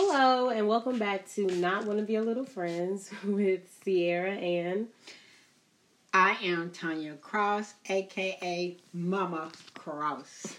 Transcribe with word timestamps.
Hello, 0.00 0.50
and 0.50 0.68
welcome 0.68 0.96
back 0.96 1.28
to 1.30 1.44
Not 1.44 1.84
One 1.84 1.98
of 1.98 2.08
Your 2.08 2.22
Little 2.22 2.44
Friends 2.44 3.10
with 3.24 3.62
Sierra 3.82 4.30
and 4.30 4.86
I 6.14 6.36
am 6.40 6.70
Tanya 6.70 7.14
Cross, 7.14 7.74
aka 7.88 8.76
Mama 8.92 9.50
Cross. 9.74 10.54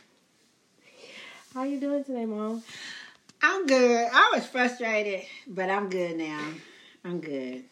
How 1.54 1.63
you 1.63 1.79
doing 1.79 2.04
today, 2.04 2.25
Mom? 2.25 2.62
I'm 3.41 3.66
good. 3.66 4.10
I 4.12 4.32
was 4.34 4.46
frustrated, 4.46 5.21
but 5.48 5.70
I'm 5.70 5.90
good 5.90 6.18
now. 6.18 6.46
I'm 7.06 7.21
good. 7.21 7.64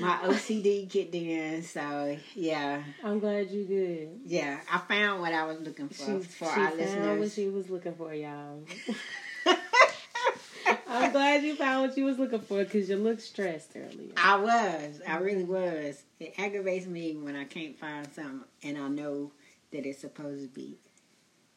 My 0.00 0.16
OCD 0.24 0.90
kicked 0.90 1.14
in, 1.14 1.62
so 1.62 2.18
yeah, 2.34 2.82
I'm 3.04 3.20
glad 3.20 3.48
you 3.48 3.64
good. 3.64 4.08
yeah. 4.26 4.58
I 4.68 4.78
found 4.78 5.20
what 5.20 5.32
I 5.32 5.44
was 5.44 5.60
looking 5.60 5.88
for 5.88 6.20
She, 6.20 6.26
for 6.26 6.52
she 6.52 6.60
our 6.60 6.70
found 6.72 7.20
what 7.20 7.30
she 7.30 7.48
was 7.48 7.70
looking 7.70 7.94
for, 7.94 8.12
y'all. 8.12 8.58
I'm 10.88 11.12
glad 11.12 11.42
you 11.42 11.56
found 11.56 11.88
what 11.88 11.96
you 11.96 12.04
was 12.04 12.18
looking 12.18 12.40
for 12.40 12.64
because 12.64 12.88
you 12.88 12.96
looked 12.96 13.22
stressed 13.22 13.72
earlier. 13.76 14.12
I 14.16 14.36
was. 14.36 15.00
I 15.06 15.18
really 15.18 15.44
was. 15.44 16.02
It 16.20 16.34
aggravates 16.38 16.86
me 16.86 17.16
when 17.16 17.36
I 17.36 17.44
can't 17.44 17.78
find 17.78 18.06
something 18.12 18.44
and 18.62 18.78
I 18.78 18.88
know 18.88 19.32
that 19.72 19.86
it's 19.86 20.00
supposed 20.00 20.42
to 20.42 20.48
be 20.48 20.78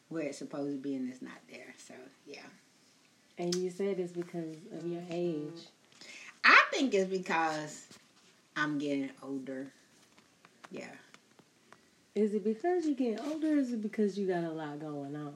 where 0.08 0.24
it's 0.24 0.38
supposed 0.38 0.72
to 0.72 0.78
be 0.78 0.96
and 0.96 1.10
it's 1.10 1.22
not 1.22 1.38
there. 1.50 1.74
So 1.78 1.94
yeah. 2.26 2.40
And 3.38 3.54
you 3.54 3.70
said 3.70 4.00
it's 4.00 4.12
because 4.12 4.56
of 4.76 4.86
your 4.86 5.02
age. 5.10 5.66
I 6.44 6.60
think 6.72 6.94
it's 6.94 7.10
because 7.10 7.86
I'm 8.56 8.78
getting 8.78 9.10
older. 9.22 9.68
Yeah. 10.70 10.90
Is 12.14 12.34
it 12.34 12.42
because 12.42 12.84
you're 12.86 12.96
getting 12.96 13.20
older 13.20 13.52
or 13.52 13.58
is 13.58 13.72
it 13.72 13.82
because 13.82 14.18
you 14.18 14.26
got 14.26 14.42
a 14.42 14.50
lot 14.50 14.80
going 14.80 15.14
on? 15.14 15.34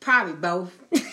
Probably 0.00 0.34
both. 0.34 0.72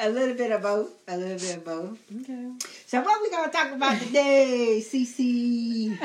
a 0.00 0.08
little 0.08 0.34
bit 0.34 0.50
of 0.50 0.62
both. 0.62 0.90
A 1.08 1.16
little 1.16 1.38
bit 1.38 1.56
of 1.56 1.64
both. 1.64 1.98
Okay. 2.22 2.50
So 2.86 3.00
what 3.02 3.22
we 3.22 3.30
gonna 3.30 3.52
talk 3.52 3.72
about 3.72 4.00
today, 4.00 4.82
CC? 4.84 5.96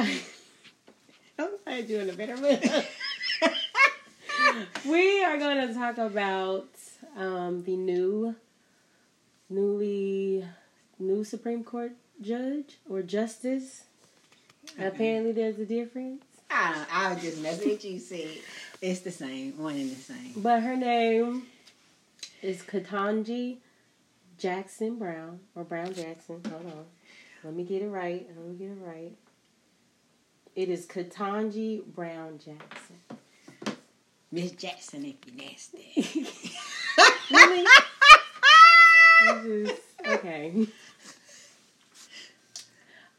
I'm 1.40 1.50
glad 1.64 1.90
you're 1.90 2.02
in 2.02 2.10
a 2.10 2.14
better 2.14 2.38
mood. 2.38 2.62
we 4.86 5.24
are 5.24 5.38
going 5.38 5.68
to 5.68 5.74
talk 5.74 5.98
about 5.98 6.70
um, 7.18 7.64
the 7.64 7.76
new, 7.76 8.36
newly, 9.50 10.46
new 10.98 11.24
Supreme 11.26 11.64
Court 11.64 11.92
judge 12.22 12.78
or 12.90 13.02
justice. 13.02 13.84
Apparently, 14.80 15.34
there's 15.34 15.60
a 15.60 15.66
difference. 15.66 16.24
I, 16.50 16.86
I 16.92 17.14
was 17.14 17.22
just 17.22 17.42
messing 17.42 17.70
with 17.70 17.84
you. 17.84 18.00
See, 18.00 18.42
it's 18.82 19.02
the 19.02 19.12
same, 19.12 19.58
one 19.58 19.76
and 19.76 19.92
the 19.92 19.96
same. 19.96 20.34
But 20.38 20.64
her 20.64 20.78
name 20.78 21.44
is 22.42 22.62
Ketanji 22.62 23.58
Jackson 24.38 24.98
Brown 24.98 25.40
or 25.56 25.64
Brown 25.64 25.94
Jackson. 25.94 26.42
Hold 26.50 26.66
on. 26.66 26.86
Let 27.44 27.54
me 27.54 27.64
get 27.64 27.82
it 27.82 27.90
right. 27.90 28.28
Let 28.36 28.46
me 28.46 28.56
get 28.56 28.70
it 28.72 28.78
right. 28.82 29.14
It 30.56 30.70
is 30.70 30.86
Ketanji 30.86 31.84
Brown 31.86 32.40
Jackson. 32.40 32.96
Miss 34.32 34.52
Jackson, 34.52 35.06
if 35.06 35.16
you 35.26 35.38
nasty. 35.38 36.28
Really? 37.32 37.66
Is- 39.46 39.72
okay. 40.08 40.68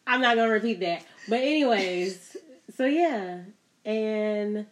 I'm 0.07 0.21
not 0.21 0.37
gonna 0.37 0.51
repeat 0.53 0.79
that. 0.81 1.05
But 1.29 1.41
anyways, 1.41 2.37
so 2.77 2.85
yeah. 2.87 3.41
And 3.85 4.67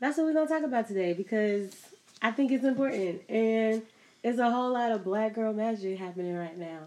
that's 0.00 0.18
what 0.18 0.26
we're 0.26 0.32
gonna 0.32 0.48
talk 0.48 0.64
about 0.64 0.88
today 0.88 1.12
because 1.12 1.72
I 2.20 2.32
think 2.32 2.50
it's 2.50 2.64
important. 2.64 3.22
And 3.28 3.82
there's 4.22 4.38
a 4.38 4.50
whole 4.50 4.72
lot 4.72 4.92
of 4.92 5.04
black 5.04 5.34
girl 5.34 5.52
magic 5.52 5.98
happening 5.98 6.36
right 6.36 6.56
now. 6.56 6.80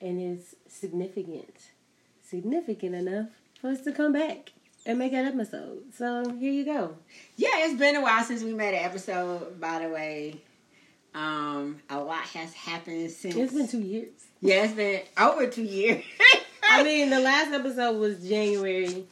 And 0.00 0.20
it's 0.20 0.54
significant. 0.66 1.54
Significant 2.22 2.94
enough 2.94 3.28
for 3.60 3.68
us 3.68 3.82
to 3.82 3.92
come 3.92 4.12
back 4.12 4.52
and 4.86 4.98
make 4.98 5.12
an 5.12 5.26
episode. 5.26 5.82
So 5.94 6.30
here 6.38 6.52
you 6.52 6.64
go. 6.64 6.96
Yeah, 7.36 7.50
it's 7.54 7.78
been 7.78 7.96
a 7.96 8.00
while 8.00 8.24
since 8.24 8.42
we 8.42 8.54
made 8.54 8.74
an 8.74 8.84
episode. 8.84 9.60
By 9.60 9.80
the 9.80 9.88
way, 9.90 10.40
um, 11.14 11.80
a 11.90 12.00
lot 12.00 12.22
has 12.22 12.54
happened 12.54 13.10
since. 13.10 13.36
It's 13.36 13.52
been 13.52 13.68
two 13.68 13.80
years. 13.80 14.08
Yeah, 14.40 14.64
it's 14.64 14.74
been 14.74 15.02
over 15.18 15.46
two 15.48 15.64
years. 15.64 16.02
I 16.62 16.82
mean, 16.82 17.10
the 17.10 17.20
last 17.20 17.52
episode 17.52 17.98
was 17.98 18.26
January 18.26 19.04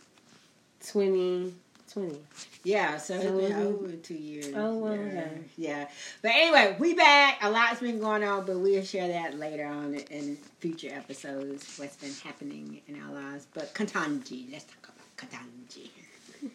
2020. 1.98 2.20
yeah, 2.64 2.96
so 2.96 3.14
it's 3.14 3.24
So 3.24 3.36
been 3.36 3.52
it 3.52 3.56
was- 3.56 3.66
over 3.66 3.92
two 3.96 4.14
years. 4.14 4.52
Oh, 4.54 4.78
well, 4.78 4.94
yeah. 4.96 5.02
okay. 5.02 5.30
Yeah, 5.56 5.88
but 6.22 6.30
anyway, 6.34 6.76
we 6.78 6.94
back. 6.94 7.38
A 7.42 7.50
lot's 7.50 7.80
been 7.80 7.98
going 8.00 8.24
on, 8.24 8.46
but 8.46 8.58
we'll 8.58 8.82
share 8.84 9.08
that 9.08 9.38
later 9.38 9.66
on 9.66 9.94
in 9.94 10.36
future 10.60 10.90
episodes. 10.92 11.78
What's 11.78 11.96
been 11.96 12.12
happening 12.24 12.80
in 12.88 13.00
our 13.02 13.12
lives? 13.12 13.46
But 13.54 13.74
Ketanji, 13.74 14.50
let's 14.52 14.64
talk 14.64 14.90
about 14.90 15.16
Ketanji. 15.16 15.88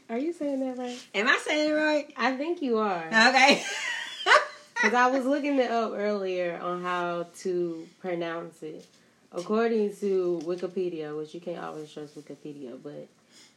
Are 0.10 0.18
you 0.18 0.32
saying 0.34 0.60
that 0.62 0.78
right? 0.78 0.98
Am 1.14 1.28
I 1.28 1.38
saying 1.46 1.72
it 1.72 1.74
right? 1.74 2.14
I 2.16 2.36
think 2.38 2.62
you 2.62 2.78
are. 2.78 3.06
Okay. 3.08 3.64
Because 4.76 4.96
I 4.96 5.08
was 5.18 5.26
looking 5.26 5.60
it 5.60 5.72
up 5.72 5.94
earlier 5.96 6.60
on 6.62 6.82
how 6.82 7.28
to 7.44 7.88
pronounce 8.02 8.62
it. 8.64 8.86
According 9.32 9.96
to 9.98 10.42
Wikipedia, 10.44 11.16
which 11.18 11.34
you 11.34 11.40
can't 11.40 11.64
always 11.64 11.90
trust 11.90 12.18
Wikipedia, 12.18 12.78
but 12.84 13.08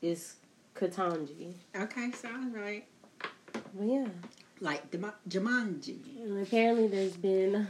it's 0.01 0.37
Ketanji. 0.79 1.55
okay, 1.75 2.13
sounds 2.13 2.55
right. 2.55 2.85
But 3.53 3.87
yeah. 3.87 4.09
Like 4.61 4.91
Dema- 4.91 5.15
Jumanji. 5.29 6.23
And 6.23 6.47
apparently 6.47 6.89
there's 6.89 7.17
been 7.17 7.67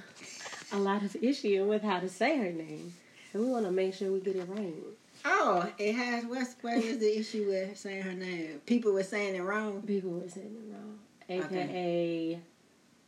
a 0.73 0.79
lot 0.79 1.03
of 1.03 1.17
issue 1.17 1.65
with 1.67 1.83
how 1.83 2.01
to 2.01 2.09
say 2.09 2.37
her 2.39 2.53
name. 2.53 2.93
And 3.33 3.45
we 3.45 3.51
want 3.51 3.65
to 3.67 3.71
make 3.73 3.95
sure 3.95 4.13
we 4.13 4.21
get 4.21 4.37
it 4.37 4.49
right. 4.49 4.75
Oh, 5.25 5.71
it 5.79 5.95
has. 5.95 6.25
What's 6.25 6.55
what 6.63 6.77
is 6.77 6.99
the 6.99 7.19
issue 7.19 7.47
with 7.49 7.77
saying 7.77 8.03
her 8.03 8.13
name? 8.13 8.61
People 8.67 8.93
were 8.93 9.03
saying 9.03 9.35
it 9.35 9.43
wrong. 9.43 9.83
People 9.83 10.11
were 10.11 10.29
saying 10.29 10.57
it 10.57 10.73
wrong. 10.73 10.99
Okay. 11.45 11.63
AKA 11.63 12.41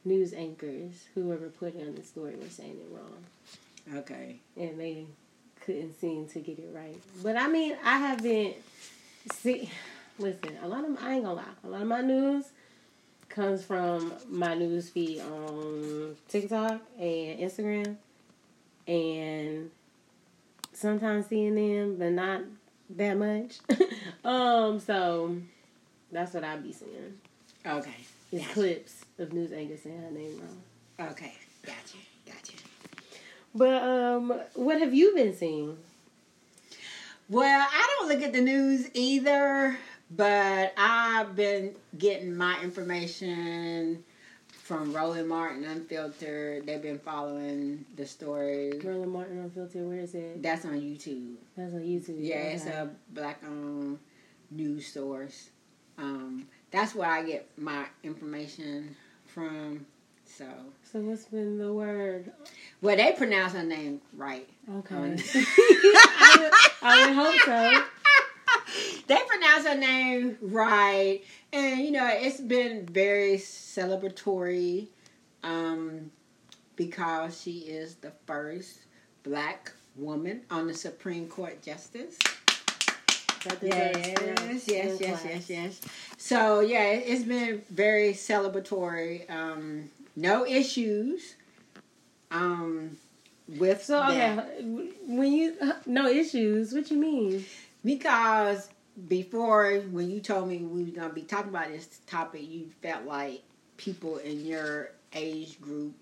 news 0.04 0.32
anchors, 0.32 1.04
who 1.14 1.26
were 1.26 1.36
reporting 1.36 1.82
on 1.82 1.94
the 1.94 2.02
story, 2.02 2.34
were 2.34 2.48
saying 2.48 2.76
it 2.80 2.88
wrong. 2.90 3.98
Okay. 4.00 4.40
And 4.56 4.80
they 4.80 5.06
couldn't 5.64 5.98
seem 6.00 6.26
to 6.28 6.40
get 6.40 6.58
it 6.58 6.70
right. 6.74 6.98
But 7.22 7.36
I 7.36 7.46
mean, 7.46 7.76
I 7.84 7.98
haven't. 7.98 8.56
See, 9.32 9.70
listen, 10.18 10.56
a 10.62 10.68
lot 10.68 10.84
of 10.84 10.96
I 11.02 11.14
ain't 11.14 11.24
gonna 11.24 11.34
lie. 11.34 11.44
A 11.64 11.68
lot 11.68 11.82
of 11.82 11.88
my 11.88 12.00
news 12.00 12.46
comes 13.28 13.64
from 13.64 14.12
my 14.28 14.54
news 14.54 14.88
feed 14.88 15.20
on 15.20 16.16
TikTok 16.28 16.80
and 16.98 17.38
Instagram, 17.40 17.96
and 18.86 19.70
sometimes 20.72 21.26
CNN, 21.26 21.98
but 21.98 22.12
not 22.12 22.42
that 22.90 23.14
much. 23.14 23.58
um, 24.24 24.80
so 24.80 25.36
that's 26.10 26.34
what 26.34 26.44
I 26.44 26.56
be 26.56 26.72
seeing. 26.72 27.18
Okay. 27.66 27.90
Is 28.30 28.40
Gotcha. 28.42 28.54
clips 28.54 29.04
of 29.18 29.32
news 29.32 29.52
anchors 29.52 29.82
saying 29.82 30.00
her 30.00 30.10
name 30.10 30.40
wrong. 30.40 31.10
Okay. 31.10 31.32
Gotcha. 31.64 31.96
Gotcha. 32.26 32.52
But 33.54 33.82
um, 33.82 34.40
what 34.54 34.80
have 34.80 34.94
you 34.94 35.14
been 35.14 35.34
seeing? 35.34 35.76
Well, 37.30 37.66
I 37.70 37.96
don't 37.98 38.08
look 38.08 38.22
at 38.22 38.32
the 38.32 38.40
news 38.40 38.88
either, 38.94 39.76
but 40.10 40.72
I've 40.78 41.36
been 41.36 41.74
getting 41.98 42.34
my 42.34 42.58
information 42.62 44.02
from 44.50 44.94
Roland 44.94 45.28
Martin 45.28 45.64
Unfiltered. 45.64 46.64
They've 46.64 46.80
been 46.80 46.98
following 46.98 47.84
the 47.96 48.06
stories. 48.06 48.82
Roland 48.82 49.12
Martin 49.12 49.40
Unfiltered, 49.40 49.86
where 49.86 49.98
is 49.98 50.14
it? 50.14 50.42
That's 50.42 50.64
on 50.64 50.80
YouTube. 50.80 51.34
That's 51.54 51.74
on 51.74 51.80
YouTube. 51.80 52.16
Yeah, 52.18 52.36
it's 52.36 52.64
a 52.64 52.88
black 53.10 53.42
owned 53.46 53.98
news 54.50 54.86
source. 54.86 55.50
Um, 55.98 56.46
that's 56.70 56.94
where 56.94 57.10
I 57.10 57.24
get 57.24 57.46
my 57.58 57.84
information 58.02 58.96
from. 59.26 59.84
So, 60.36 60.44
So 60.92 61.00
what's 61.00 61.24
been 61.24 61.58
the 61.58 61.72
word? 61.72 62.30
well, 62.80 62.96
they 62.96 63.12
pronounce 63.12 63.54
her 63.54 63.64
name 63.64 64.00
right. 64.12 64.48
Okay. 64.78 64.94
Um, 64.94 65.16
I, 65.34 66.36
would, 66.40 66.52
I 66.82 67.06
would 67.06 67.16
hope 67.16 67.40
so. 67.44 67.84
they 69.06 69.18
pronounce 69.26 69.66
her 69.66 69.76
name 69.76 70.36
right, 70.40 71.20
and 71.52 71.80
you 71.80 71.90
know 71.90 72.08
it's 72.12 72.40
been 72.40 72.86
very 72.86 73.36
celebratory, 73.36 74.88
um, 75.42 76.10
because 76.76 77.40
she 77.40 77.60
is 77.60 77.96
the 77.96 78.12
first 78.26 78.80
black 79.22 79.72
woman 79.96 80.42
on 80.50 80.66
the 80.66 80.74
Supreme 80.74 81.26
Court 81.26 81.60
justice. 81.62 82.18
That 83.44 83.62
Yes, 83.62 83.96
yes, 83.96 84.66
yes, 84.66 85.00
yes, 85.00 85.24
yes, 85.24 85.50
yes. 85.50 85.80
So 86.16 86.60
yeah, 86.60 86.84
it- 86.84 87.04
it's 87.06 87.24
been 87.24 87.62
very 87.70 88.12
celebratory. 88.12 89.28
Um, 89.30 89.90
no 90.16 90.44
issues. 90.46 91.34
Um, 92.30 92.98
with 93.48 93.84
So 93.84 94.02
okay, 94.02 94.36
when 95.06 95.32
you 95.32 95.56
no 95.86 96.08
issues, 96.08 96.72
what 96.72 96.90
you 96.90 96.96
mean? 96.98 97.44
because 97.84 98.68
before 99.08 99.78
when 99.92 100.10
you 100.10 100.20
told 100.20 100.48
me 100.48 100.58
we 100.58 100.84
were 100.84 100.90
gonna 100.90 101.12
be 101.14 101.22
talking 101.22 101.50
about 101.50 101.68
this 101.68 102.00
topic, 102.06 102.42
you 102.42 102.68
felt 102.82 103.04
like 103.04 103.42
people 103.76 104.16
in 104.18 104.44
your 104.44 104.90
age 105.14 105.60
group, 105.60 105.94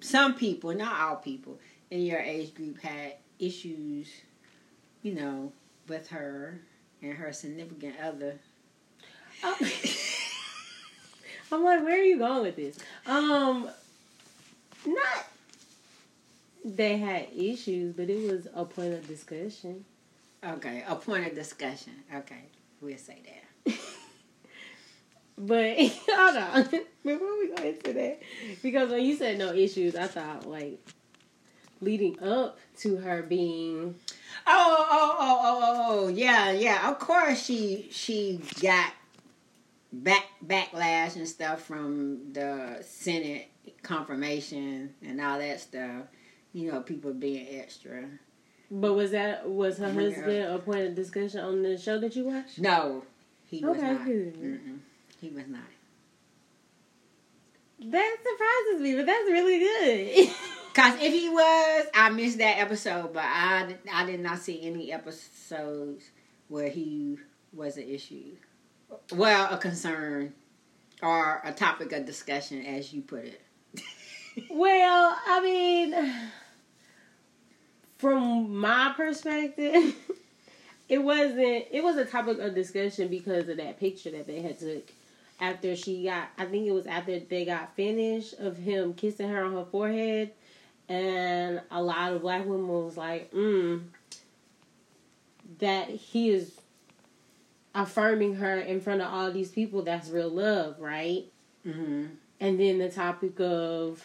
some 0.00 0.34
people, 0.34 0.74
not 0.74 1.00
all 1.00 1.16
people, 1.16 1.58
in 1.90 2.02
your 2.02 2.18
age 2.18 2.54
group 2.54 2.80
had 2.80 3.14
issues, 3.38 4.08
you 5.02 5.14
know, 5.14 5.52
with 5.90 6.08
her 6.08 6.62
and 7.02 7.12
her 7.12 7.32
significant 7.32 7.96
other. 8.02 8.38
Oh. 9.44 9.56
I'm 11.52 11.64
like, 11.64 11.82
where 11.82 12.00
are 12.00 12.04
you 12.04 12.18
going 12.18 12.42
with 12.42 12.56
this? 12.56 12.78
Um, 13.06 13.68
not 14.86 15.26
they 16.64 16.98
had 16.98 17.28
issues, 17.36 17.94
but 17.94 18.10
it 18.10 18.30
was 18.30 18.46
a 18.54 18.64
point 18.64 18.94
of 18.94 19.06
discussion. 19.06 19.84
Okay, 20.44 20.84
a 20.86 20.96
point 20.96 21.26
of 21.26 21.34
discussion. 21.34 21.92
Okay, 22.14 22.44
we'll 22.80 22.96
say 22.98 23.18
that. 23.24 23.74
but 25.38 25.76
hold 26.08 26.36
on, 26.36 26.64
before 27.04 27.38
we 27.38 27.54
go 27.54 27.62
into 27.62 27.92
that, 27.92 28.20
because 28.62 28.90
when 28.90 29.04
you 29.04 29.16
said 29.16 29.38
no 29.38 29.52
issues, 29.52 29.96
I 29.96 30.06
thought 30.06 30.46
like 30.46 30.78
leading 31.80 32.22
up 32.22 32.58
to 32.78 32.96
her 32.96 33.22
being. 33.22 33.96
Oh, 34.46 34.76
oh, 34.78 34.86
oh, 34.90 35.16
oh, 35.20 35.40
oh, 35.42 35.60
oh, 35.62 36.04
oh, 36.04 36.08
yeah, 36.08 36.50
yeah. 36.52 36.90
Of 36.90 36.98
course, 36.98 37.42
she 37.44 37.88
she 37.90 38.40
got 38.60 38.92
back 39.92 40.24
backlash 40.44 41.16
and 41.16 41.26
stuff 41.28 41.62
from 41.62 42.32
the 42.32 42.78
Senate 42.86 43.48
confirmation 43.82 44.94
and 45.04 45.20
all 45.20 45.38
that 45.38 45.60
stuff. 45.60 46.04
You 46.52 46.72
know, 46.72 46.80
people 46.80 47.12
being 47.12 47.46
extra. 47.60 48.04
But 48.70 48.94
was 48.94 49.10
that 49.10 49.48
was 49.48 49.78
her 49.78 49.92
husband 49.92 50.44
a 50.44 50.58
point 50.58 50.80
of 50.86 50.94
discussion 50.94 51.40
on 51.40 51.62
the 51.62 51.76
show 51.76 51.98
that 51.98 52.14
you 52.14 52.24
watched? 52.24 52.58
No, 52.58 53.04
he 53.46 53.64
was 53.64 53.76
okay, 53.76 53.92
not. 53.92 54.06
Mm-mm. 54.06 54.78
He 55.20 55.28
was 55.28 55.46
not. 55.48 55.60
That 57.82 58.16
surprises 58.22 58.82
me, 58.82 58.94
but 58.94 59.06
that's 59.06 59.24
really 59.30 59.58
good. 59.58 60.34
Cause 60.74 60.94
if 61.00 61.12
he 61.12 61.28
was, 61.28 61.86
I 61.94 62.10
missed 62.10 62.38
that 62.38 62.58
episode, 62.58 63.12
but 63.12 63.24
I 63.24 63.74
I 63.92 64.06
did 64.06 64.20
not 64.20 64.38
see 64.38 64.62
any 64.62 64.92
episodes 64.92 66.10
where 66.48 66.68
he 66.68 67.18
was 67.52 67.76
an 67.76 67.88
issue, 67.88 68.36
well, 69.12 69.52
a 69.52 69.58
concern, 69.58 70.32
or 71.02 71.40
a 71.44 71.52
topic 71.52 71.92
of 71.92 72.06
discussion, 72.06 72.64
as 72.64 72.92
you 72.92 73.02
put 73.02 73.24
it. 73.24 73.42
well, 74.50 75.18
I 75.26 75.40
mean, 75.40 76.14
from 77.98 78.56
my 78.56 78.92
perspective, 78.96 79.94
it 80.88 80.98
wasn't. 80.98 81.66
It 81.70 81.82
was 81.82 81.96
a 81.96 82.04
topic 82.04 82.38
of 82.38 82.54
discussion 82.54 83.08
because 83.08 83.48
of 83.48 83.56
that 83.56 83.80
picture 83.80 84.10
that 84.12 84.26
they 84.26 84.40
had 84.40 84.58
took 84.58 84.90
after 85.40 85.74
she 85.74 86.04
got. 86.04 86.28
I 86.38 86.44
think 86.46 86.66
it 86.66 86.72
was 86.72 86.86
after 86.86 87.18
they 87.18 87.44
got 87.44 87.74
finished 87.74 88.34
of 88.34 88.56
him 88.56 88.94
kissing 88.94 89.28
her 89.28 89.44
on 89.44 89.52
her 89.54 89.64
forehead, 89.64 90.30
and 90.90 91.62
a 91.70 91.82
lot 91.82 92.12
of 92.12 92.20
black 92.20 92.44
women 92.44 92.68
was 92.68 92.98
like, 92.98 93.32
"Mm, 93.32 93.84
that 95.60 95.88
he 95.88 96.30
is." 96.30 96.52
affirming 97.72 98.34
her 98.34 98.58
in 98.58 98.80
front 98.80 99.00
of 99.00 99.06
all 99.06 99.30
these 99.30 99.52
people 99.52 99.82
that's 99.82 100.08
real 100.10 100.28
love 100.28 100.74
right 100.80 101.26
Mm-hmm. 101.64 102.06
and 102.40 102.58
then 102.58 102.78
the 102.78 102.88
topic 102.90 103.38
of 103.38 104.04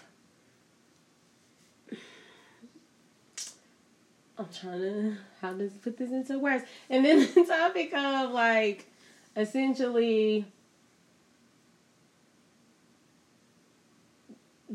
I'm 4.38 4.48
trying 4.54 4.82
to 4.82 5.18
how 5.42 5.54
to 5.54 5.72
put 5.82 5.98
this 5.98 6.12
into 6.12 6.40
words. 6.40 6.64
And 6.90 7.06
then 7.06 7.20
the 7.36 7.46
topic 7.46 7.94
of 7.94 8.32
like 8.32 8.86
essentially 9.36 10.46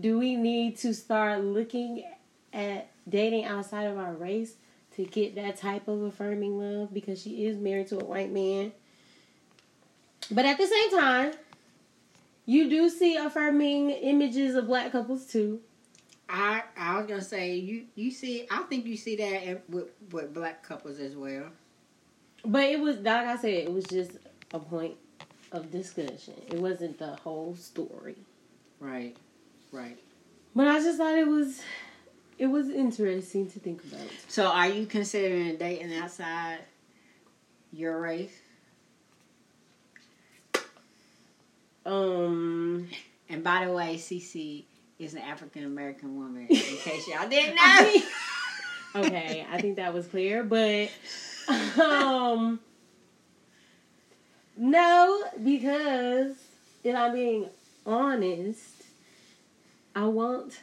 do 0.00 0.19
we 0.19 0.37
need 0.37 0.76
to 0.79 0.94
start 0.94 1.44
looking 1.44 2.05
at 2.52 2.91
dating 3.08 3.44
outside 3.44 3.85
of 3.85 3.99
our 3.99 4.12
race 4.12 4.55
to 4.97 5.05
get 5.05 5.35
that 5.37 5.56
type 5.56 5.88
of 5.88 6.02
affirming 6.02 6.58
love 6.58 6.93
because 6.93 7.20
she 7.20 7.47
is 7.47 7.56
married 7.56 7.88
to 7.88 7.99
a 7.99 8.05
white 8.05 8.32
man. 8.32 8.73
But 10.31 10.44
at 10.44 10.58
the 10.58 10.67
same 10.67 10.91
time, 10.91 11.32
you 12.47 12.69
do 12.69 12.88
see 12.88 13.17
affirming 13.17 13.91
images 13.91 14.55
of 14.55 14.67
black 14.67 14.93
couples 14.93 15.26
too. 15.26 15.61
I 16.29 16.62
I 16.76 16.96
was 16.99 17.06
gonna 17.06 17.23
say 17.23 17.56
you 17.56 17.87
you 17.94 18.11
see 18.11 18.46
I 18.50 18.62
think 18.62 18.87
you 18.87 18.96
see 18.96 19.17
that 19.17 19.69
with 19.69 19.88
with 20.12 20.32
black 20.32 20.62
couples 20.62 21.00
as 21.00 21.17
well. 21.17 21.46
But 22.44 22.64
it 22.64 22.81
was 22.81 22.96
like 22.99 23.26
I 23.26 23.37
said, 23.37 23.50
it 23.50 23.73
was 23.73 23.85
just 23.85 24.12
a 24.53 24.58
point 24.58 24.96
of 25.53 25.70
discussion. 25.70 26.35
It 26.49 26.61
wasn't 26.61 26.99
the 26.99 27.17
whole 27.17 27.56
story. 27.56 28.17
Right, 28.79 29.17
right. 29.72 29.99
But 30.55 30.69
I 30.69 30.81
just 30.81 30.99
thought 30.99 31.17
it 31.17 31.26
was 31.28 31.61
it 32.38 32.46
was 32.46 32.69
interesting 32.70 33.50
to 33.50 33.58
think 33.58 33.84
about. 33.84 34.06
So, 34.28 34.46
are 34.46 34.69
you 34.69 34.87
considering 34.87 35.56
dating 35.56 35.94
outside 35.96 36.58
your 37.72 38.00
race? 38.00 38.37
Um 41.87 42.88
And 43.28 43.44
by 43.44 43.67
the 43.67 43.72
way, 43.72 43.96
Cece 43.96 44.64
is 44.99 45.14
an 45.14 45.22
African 45.22 45.64
American 45.64 46.17
woman. 46.17 46.43
In 46.43 46.56
case 46.56 47.06
y'all 47.08 47.28
didn't 47.28 47.55
know. 47.55 48.02
okay, 48.96 49.46
I 49.50 49.61
think 49.61 49.76
that 49.76 49.94
was 49.94 50.06
clear, 50.06 50.43
but 50.43 50.90
um 51.81 52.61
no, 54.56 55.25
because 55.43 56.34
if 56.84 56.94
I'm 56.94 57.12
being 57.14 57.46
honest, 57.87 58.62
I 60.00 60.06
want 60.06 60.58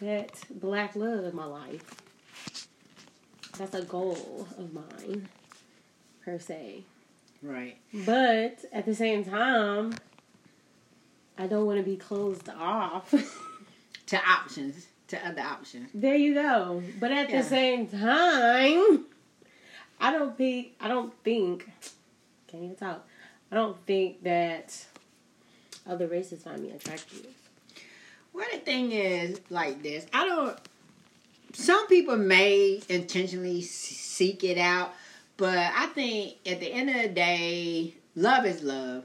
that 0.00 0.32
black 0.50 0.96
love 0.96 1.24
in 1.24 1.36
my 1.36 1.44
life. 1.44 1.84
That's 3.56 3.72
a 3.74 3.82
goal 3.82 4.48
of 4.58 4.72
mine, 4.72 5.28
per 6.24 6.40
se. 6.40 6.82
Right. 7.40 7.76
But 7.94 8.64
at 8.72 8.84
the 8.84 8.96
same 8.96 9.24
time, 9.24 9.94
I 11.38 11.46
don't 11.46 11.66
want 11.66 11.78
to 11.78 11.84
be 11.84 11.96
closed 11.96 12.48
off. 12.48 13.14
To 14.06 14.16
options, 14.26 14.86
to 15.08 15.18
other 15.28 15.42
options. 15.42 15.90
there 15.92 16.16
you 16.16 16.32
go. 16.32 16.82
But 16.98 17.12
at 17.12 17.28
Yeah. 17.28 17.42
the 17.42 17.46
same 17.46 17.86
time, 17.88 19.04
I 20.00 20.10
don't 20.10 20.34
think 20.34 20.68
I 20.80 20.88
don't 20.88 21.12
think 21.22 21.70
can't 22.46 22.64
even 22.64 22.74
talk. 22.76 23.06
I 23.52 23.56
don't 23.56 23.76
think 23.84 24.22
that 24.22 24.86
other 25.86 26.06
races 26.06 26.42
find 26.42 26.62
me 26.62 26.70
attractive. 26.70 27.26
Well, 28.32 28.46
the 28.52 28.58
thing 28.58 28.92
is 28.92 29.40
like 29.50 29.82
this. 29.82 30.06
I 30.12 30.26
don't. 30.26 30.58
Some 31.54 31.86
people 31.88 32.16
may 32.16 32.80
intentionally 32.88 33.62
seek 33.62 34.44
it 34.44 34.58
out, 34.58 34.92
but 35.36 35.58
I 35.58 35.86
think 35.86 36.36
at 36.46 36.60
the 36.60 36.70
end 36.72 36.90
of 36.90 36.96
the 36.96 37.08
day, 37.08 37.94
love 38.14 38.44
is 38.46 38.62
love. 38.62 39.04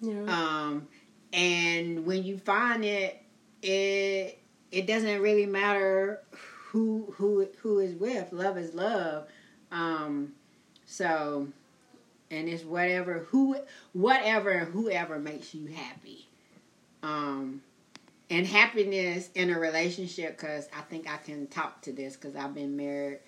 Yeah. 0.00 0.22
Um, 0.28 0.88
and 1.32 2.06
when 2.06 2.22
you 2.22 2.38
find 2.38 2.84
it, 2.84 3.20
it 3.62 4.38
it 4.70 4.86
doesn't 4.86 5.20
really 5.20 5.46
matter 5.46 6.20
who 6.68 7.14
who 7.16 7.48
who 7.58 7.78
is 7.78 7.94
with. 7.94 8.32
Love 8.32 8.58
is 8.58 8.74
love. 8.74 9.26
Um, 9.70 10.34
so, 10.86 11.48
and 12.30 12.48
it's 12.48 12.64
whatever 12.64 13.26
who 13.30 13.56
whatever 13.92 14.50
and 14.50 14.72
whoever 14.72 15.18
makes 15.18 15.54
you 15.54 15.66
happy. 15.66 16.28
Um, 17.02 17.62
and 18.30 18.46
happiness 18.46 19.30
in 19.34 19.50
a 19.50 19.58
relationship 19.58 20.36
because 20.38 20.68
I 20.76 20.80
think 20.82 21.08
I 21.08 21.16
can 21.18 21.46
talk 21.46 21.82
to 21.82 21.92
this 21.92 22.16
because 22.16 22.36
I've 22.36 22.54
been 22.54 22.76
married 22.76 23.20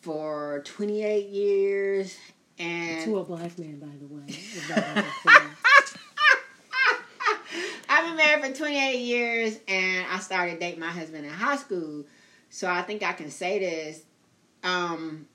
for 0.00 0.62
28 0.64 1.28
years 1.28 2.16
and 2.58 3.04
to 3.04 3.18
a 3.18 3.24
black 3.24 3.58
man, 3.58 3.78
by 3.78 3.86
the 3.98 4.06
way. 4.06 4.22
if 4.26 4.68
that 4.68 4.94
wasn't 4.94 5.14
clear. 5.22 5.50
I've 7.88 8.06
been 8.06 8.16
married 8.16 8.44
for 8.44 8.58
28 8.58 8.98
years 8.98 9.58
and 9.66 10.06
I 10.06 10.18
started 10.18 10.60
dating 10.60 10.80
my 10.80 10.90
husband 10.90 11.24
in 11.24 11.32
high 11.32 11.56
school. 11.56 12.04
So 12.50 12.68
I 12.68 12.82
think 12.82 13.02
I 13.02 13.12
can 13.12 13.30
say 13.30 13.58
this. 13.58 14.02
Um, 14.62 15.26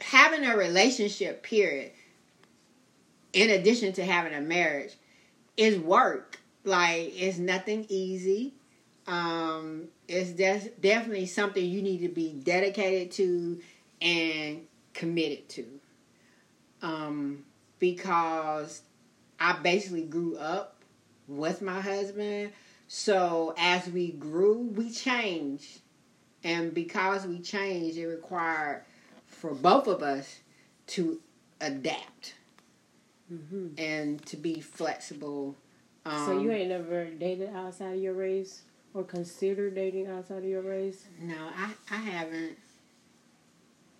having 0.00 0.44
a 0.44 0.56
relationship, 0.56 1.42
period, 1.42 1.92
in 3.32 3.50
addition 3.50 3.92
to 3.94 4.04
having 4.04 4.32
a 4.32 4.40
marriage, 4.40 4.94
is 5.56 5.78
work. 5.78 6.38
Like, 6.66 7.12
it's 7.16 7.38
nothing 7.38 7.86
easy. 7.88 8.52
Um, 9.06 9.84
it's 10.08 10.30
des- 10.32 10.72
definitely 10.80 11.26
something 11.26 11.64
you 11.64 11.80
need 11.80 11.98
to 11.98 12.08
be 12.08 12.32
dedicated 12.32 13.12
to 13.12 13.60
and 14.02 14.66
committed 14.92 15.48
to. 15.50 15.64
Um, 16.82 17.44
because 17.78 18.82
I 19.38 19.52
basically 19.52 20.02
grew 20.02 20.36
up 20.38 20.82
with 21.28 21.62
my 21.62 21.80
husband. 21.80 22.50
So 22.88 23.54
as 23.56 23.86
we 23.88 24.10
grew, 24.10 24.58
we 24.74 24.90
changed. 24.90 25.82
And 26.42 26.74
because 26.74 27.26
we 27.28 27.38
changed, 27.38 27.96
it 27.96 28.06
required 28.08 28.82
for 29.26 29.54
both 29.54 29.86
of 29.86 30.02
us 30.02 30.40
to 30.88 31.20
adapt 31.60 32.34
Mhm. 33.32 33.78
and 33.78 34.24
to 34.26 34.36
be 34.36 34.60
flexible 34.60 35.56
Um, 36.06 36.26
so 36.26 36.40
you 36.40 36.52
ain't 36.52 36.68
never 36.68 37.06
dated 37.06 37.50
outside 37.54 37.94
of 37.94 38.00
your 38.02 38.14
race 38.14 38.62
or 38.94 39.02
considered 39.02 39.74
dating 39.74 40.06
outside 40.06 40.38
of 40.38 40.44
your 40.44 40.62
race? 40.62 41.04
no, 41.20 41.34
I 41.34 41.72
I 41.90 41.96
haven't. 41.96 42.58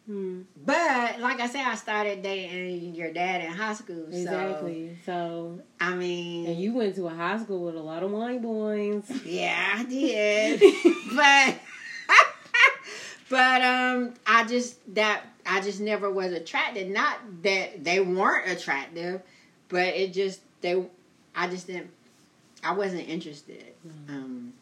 Hmm. 0.06 0.42
But 0.64 1.18
like 1.18 1.40
I 1.40 1.48
said, 1.48 1.66
I 1.66 1.74
started 1.74 2.22
dating 2.22 2.94
your 2.94 3.12
dad 3.12 3.40
in 3.40 3.50
high 3.50 3.74
school. 3.74 4.06
So 4.08 4.16
Exactly. 4.16 4.96
So, 5.04 5.60
I 5.80 5.96
mean, 5.96 6.46
and 6.46 6.60
you 6.60 6.74
went 6.74 6.94
to 6.94 7.08
a 7.08 7.10
high 7.10 7.42
school 7.42 7.64
with 7.64 7.74
a 7.74 7.80
lot 7.80 8.04
of 8.04 8.12
white 8.12 8.40
boys. 8.40 9.02
Yeah, 9.24 9.74
I 9.78 9.84
did. 9.84 10.60
but 11.16 11.58
but 13.30 13.62
um 13.62 14.14
I 14.24 14.44
just 14.44 14.78
that 14.94 15.24
I 15.44 15.60
just 15.60 15.80
never 15.80 16.08
was 16.08 16.32
attracted. 16.32 16.88
Not 16.88 17.18
that 17.42 17.82
they 17.82 17.98
weren't 17.98 18.48
attractive, 18.48 19.22
but 19.68 19.88
it 19.88 20.12
just 20.12 20.40
they 20.60 20.84
I 21.34 21.48
just 21.48 21.66
didn't 21.66 21.90
I 22.66 22.72
wasn't 22.72 23.08
interested. 23.08 23.64
Um 24.08 24.52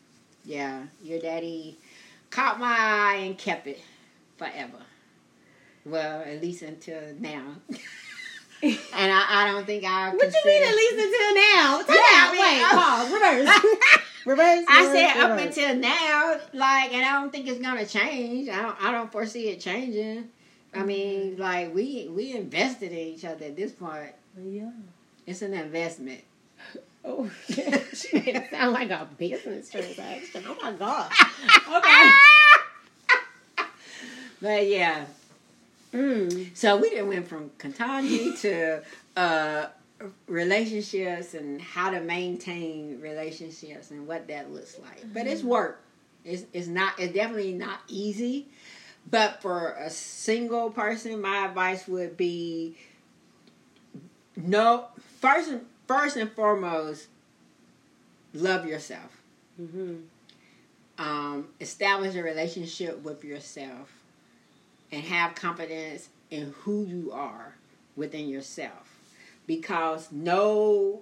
yeah, 0.44 0.84
your 1.02 1.20
daddy 1.20 1.78
caught 2.30 2.58
my 2.60 2.76
eye 2.78 3.14
and 3.24 3.38
kept 3.38 3.66
it 3.66 3.80
forever. 4.36 4.82
Well, 5.86 6.22
at 6.22 6.40
least 6.40 6.62
until 6.62 7.00
now. 7.18 7.56
and 8.62 8.78
I, 8.94 9.24
I 9.28 9.50
don't 9.52 9.66
think 9.66 9.84
I 9.84 10.10
What 10.10 10.32
you 10.32 10.40
mean 10.44 10.62
at 10.62 10.74
least 10.74 10.94
until 10.94 11.34
now? 11.34 11.78
Time 11.78 11.88
Yeah. 11.88 12.30
I 12.30 12.38
Wait, 12.40 12.62
pause. 12.70 13.12
Reverse. 13.12 14.02
reverse. 14.24 14.64
I 14.68 14.80
reverse, 14.80 14.96
said 14.96 15.16
up 15.22 15.38
until 15.38 15.76
now, 15.76 16.40
like, 16.52 16.92
and 16.94 17.04
I 17.04 17.20
don't 17.20 17.30
think 17.30 17.46
it's 17.46 17.60
gonna 17.60 17.86
change. 17.86 18.48
I 18.48 18.62
don't. 18.62 18.82
I 18.82 18.92
don't 18.92 19.12
foresee 19.12 19.48
it 19.48 19.60
changing. 19.60 20.28
I 20.74 20.82
mean, 20.82 21.36
like, 21.36 21.74
we 21.74 22.08
we 22.10 22.34
invested 22.34 22.90
in 22.90 22.98
each 22.98 23.24
other 23.24 23.46
at 23.46 23.56
this 23.56 23.72
point. 23.72 24.12
Yeah. 24.42 24.70
It's 25.26 25.42
an 25.42 25.54
investment. 25.54 26.22
Oh, 27.04 27.30
she 27.48 28.18
made 28.18 28.28
it 28.36 28.50
sound 28.50 28.72
like 28.72 28.90
a 28.90 29.06
business 29.18 29.70
transaction. 29.70 30.44
Oh 30.48 30.56
my 30.62 30.72
god. 30.72 31.10
Okay. 31.76 32.10
But 34.42 34.66
yeah, 34.66 35.06
Mm. 35.92 36.54
so 36.56 36.76
we 36.76 36.90
done 36.94 37.06
went 37.08 37.28
from 37.28 37.50
Ketanji 37.58 38.38
to 38.42 38.82
uh, 39.16 39.66
relationships 40.26 41.34
and 41.34 41.62
how 41.62 41.90
to 41.90 42.00
maintain 42.00 43.00
relationships 43.00 43.90
and 43.92 44.06
what 44.08 44.26
that 44.28 44.52
looks 44.52 44.76
like. 44.80 45.04
But 45.14 45.26
it's 45.28 45.42
work. 45.42 45.80
It's 46.24 46.44
it's 46.52 46.66
not. 46.66 46.98
It's 46.98 47.14
definitely 47.14 47.52
not 47.52 47.78
easy. 47.88 48.48
But 49.10 49.40
for 49.40 49.70
a 49.78 49.88
single 49.88 50.70
person, 50.70 51.20
my 51.20 51.46
advice 51.46 51.86
would 51.86 52.16
be 52.16 52.76
no. 54.36 54.86
First 55.20 55.54
first 55.86 56.16
and 56.16 56.30
foremost, 56.32 57.08
love 58.32 58.66
yourself. 58.66 59.20
Mm-hmm. 59.60 59.94
Um, 60.98 61.48
establish 61.60 62.14
a 62.14 62.22
relationship 62.22 63.02
with 63.02 63.24
yourself 63.24 63.92
and 64.92 65.02
have 65.02 65.34
confidence 65.34 66.08
in 66.30 66.54
who 66.62 66.84
you 66.84 67.10
are 67.12 67.54
within 67.96 68.28
yourself 68.28 68.90
because 69.46 70.10
no 70.12 71.00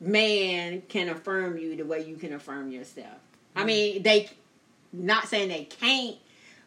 man 0.00 0.82
can 0.88 1.08
affirm 1.08 1.58
you 1.58 1.76
the 1.76 1.84
way 1.84 2.02
you 2.04 2.16
can 2.16 2.32
affirm 2.32 2.70
yourself 2.70 3.18
i 3.54 3.64
mean 3.64 4.02
they 4.02 4.30
not 4.94 5.28
saying 5.28 5.48
they 5.48 5.64
can't 5.64 6.16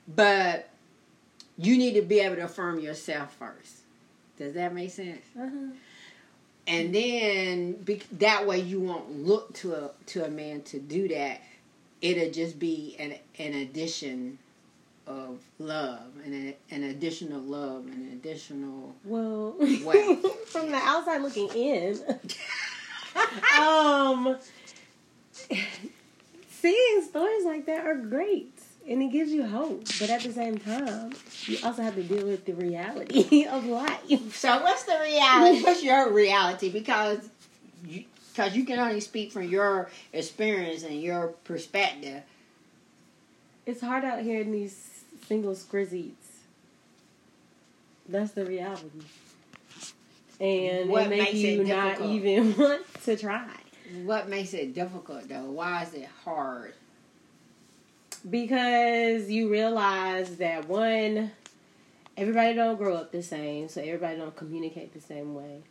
but 0.08 0.70
you 1.58 1.78
need 1.78 1.94
to 1.94 2.02
be 2.04 2.20
able 2.20 2.36
to 2.36 2.44
affirm 2.44 2.80
yourself 2.80 3.34
first 3.34 3.78
does 4.38 4.54
that 4.54 4.74
make 4.74 4.92
sense 4.92 5.26
Uh-huh. 5.40 5.72
And 6.68 6.94
then 6.94 7.74
be, 7.74 8.02
that 8.14 8.48
way 8.48 8.60
you 8.60 8.80
won't 8.80 9.26
look 9.26 9.54
to 9.54 9.74
a 9.74 9.92
to 10.08 10.26
a 10.26 10.30
man 10.30 10.62
to 10.64 10.80
do 10.80 11.08
that. 11.10 11.42
It'll 12.02 12.32
just 12.32 12.60
be 12.60 12.96
an 13.00 13.16
an 13.38 13.54
addition 13.54 14.40
of 15.06 15.40
love 15.60 16.02
and 16.24 16.34
an, 16.34 16.54
an 16.72 16.84
additional 16.84 17.42
love 17.42 17.86
and 17.88 17.96
an 17.96 18.14
additional. 18.14 18.96
Well, 19.04 19.52
from 20.48 20.72
the 20.72 20.78
outside 20.78 21.22
looking 21.22 21.50
in, 21.50 22.00
um, 23.60 24.38
seeing 26.50 27.02
stories 27.02 27.46
like 27.46 27.66
that 27.66 27.86
are 27.86 27.96
great. 27.96 28.53
And 28.90 29.02
it 29.02 29.12
gives 29.14 29.32
you 29.32 29.46
hope, 29.48 29.86
but 30.00 30.10
at 30.10 30.22
the 30.22 30.32
same 30.34 30.58
time, 30.58 31.14
you 31.46 31.58
also 31.64 31.82
have 31.84 31.96
to 31.96 32.04
deal 32.04 32.28
with 32.28 32.44
the 32.46 32.54
reality 32.54 33.46
of 33.50 33.66
life. 33.66 34.36
So 34.36 34.62
what's 34.62 34.84
the 34.84 34.98
reality? 35.02 35.64
What's 35.64 35.82
your 35.84 36.12
reality? 36.12 36.70
Because 36.70 37.30
you, 37.88 38.04
because 38.34 38.56
you 38.58 38.66
can 38.66 38.80
only 38.80 39.00
speak 39.00 39.32
from 39.32 39.44
your 39.44 39.90
experience 40.12 40.84
and 40.84 41.02
your 41.02 41.28
perspective. 41.46 42.24
It's 43.66 43.80
hard 43.80 44.04
out 44.04 44.22
here 44.22 44.42
in 44.42 44.52
these 44.52 45.04
single 45.28 45.54
scrizzies. 45.54 46.12
That's 48.10 48.32
the 48.32 48.46
reality. 48.46 48.90
And 50.42 50.90
What 50.90 51.06
it 51.06 51.10
makes 51.10 51.24
makes 51.34 51.36
you 51.36 51.62
it 51.62 51.68
not 51.68 52.02
even 52.02 52.54
want 52.58 52.82
to 53.06 53.16
try. 53.16 53.48
What 54.04 54.28
makes 54.28 54.54
it 54.54 54.74
difficult 54.74 55.30
though? 55.30 55.52
Why 55.52 55.84
is 55.84 55.94
it 55.94 56.10
hard? 56.26 56.74
Because 58.30 59.30
you 59.30 59.50
realize 59.50 60.38
that 60.38 60.68
one, 60.68 61.32
everybody 62.16 62.54
don't 62.56 62.78
grow 62.78 62.96
up 62.96 63.12
the 63.12 63.22
same, 63.22 63.68
so 63.68 63.82
everybody 63.82 64.18
don't 64.18 64.36
communicate 64.36 64.94
the 64.94 65.02
same 65.02 65.36
way. 65.36 65.62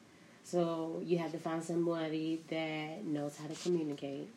So 0.45 1.01
you 1.05 1.19
have 1.19 1.33
to 1.33 1.39
find 1.39 1.63
somebody 1.63 2.43
that 2.49 3.05
knows 3.05 3.37
how 3.39 3.47
to 3.47 3.55
communicate. 3.55 4.29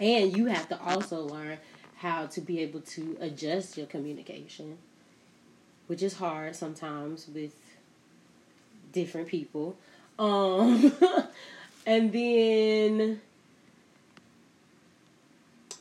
And 0.00 0.36
you 0.36 0.46
have 0.46 0.68
to 0.70 0.80
also 0.82 1.20
learn 1.20 1.58
how 1.96 2.26
to 2.26 2.40
be 2.40 2.60
able 2.60 2.80
to 2.80 3.16
adjust 3.20 3.76
your 3.76 3.86
communication, 3.86 4.78
which 5.86 6.02
is 6.02 6.14
hard 6.14 6.56
sometimes 6.56 7.28
with 7.28 7.54
different 8.92 9.28
people. 9.28 9.76
Um 10.18 10.92
and 11.86 12.12
then 12.12 13.20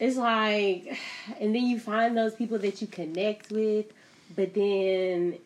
it's 0.01 0.17
like 0.17 0.98
and 1.39 1.55
then 1.55 1.67
you 1.67 1.79
find 1.79 2.17
those 2.17 2.34
people 2.34 2.58
that 2.58 2.81
you 2.81 2.88
connect 2.88 3.51
with, 3.51 3.86
but 4.36 4.53
then 4.55 5.38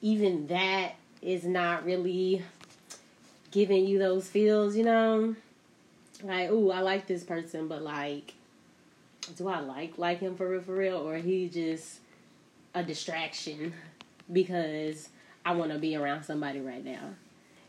even 0.00 0.46
that 0.46 0.92
is 1.20 1.44
not 1.44 1.84
really 1.84 2.42
giving 3.50 3.84
you 3.86 3.98
those 3.98 4.28
feels, 4.28 4.76
you 4.76 4.84
know? 4.84 5.34
Like, 6.22 6.50
ooh, 6.50 6.70
I 6.70 6.80
like 6.80 7.08
this 7.08 7.24
person, 7.24 7.66
but 7.66 7.82
like 7.82 8.34
do 9.36 9.48
I 9.48 9.58
like 9.58 9.98
like 9.98 10.20
him 10.20 10.36
for 10.36 10.48
real 10.48 10.62
for 10.62 10.76
real 10.76 10.98
or 10.98 11.16
he 11.16 11.48
just 11.48 11.98
a 12.72 12.84
distraction 12.84 13.72
because 14.32 15.08
I 15.44 15.54
want 15.56 15.72
to 15.72 15.78
be 15.78 15.96
around 15.96 16.22
somebody 16.22 16.60
right 16.60 16.84
now. 16.84 17.14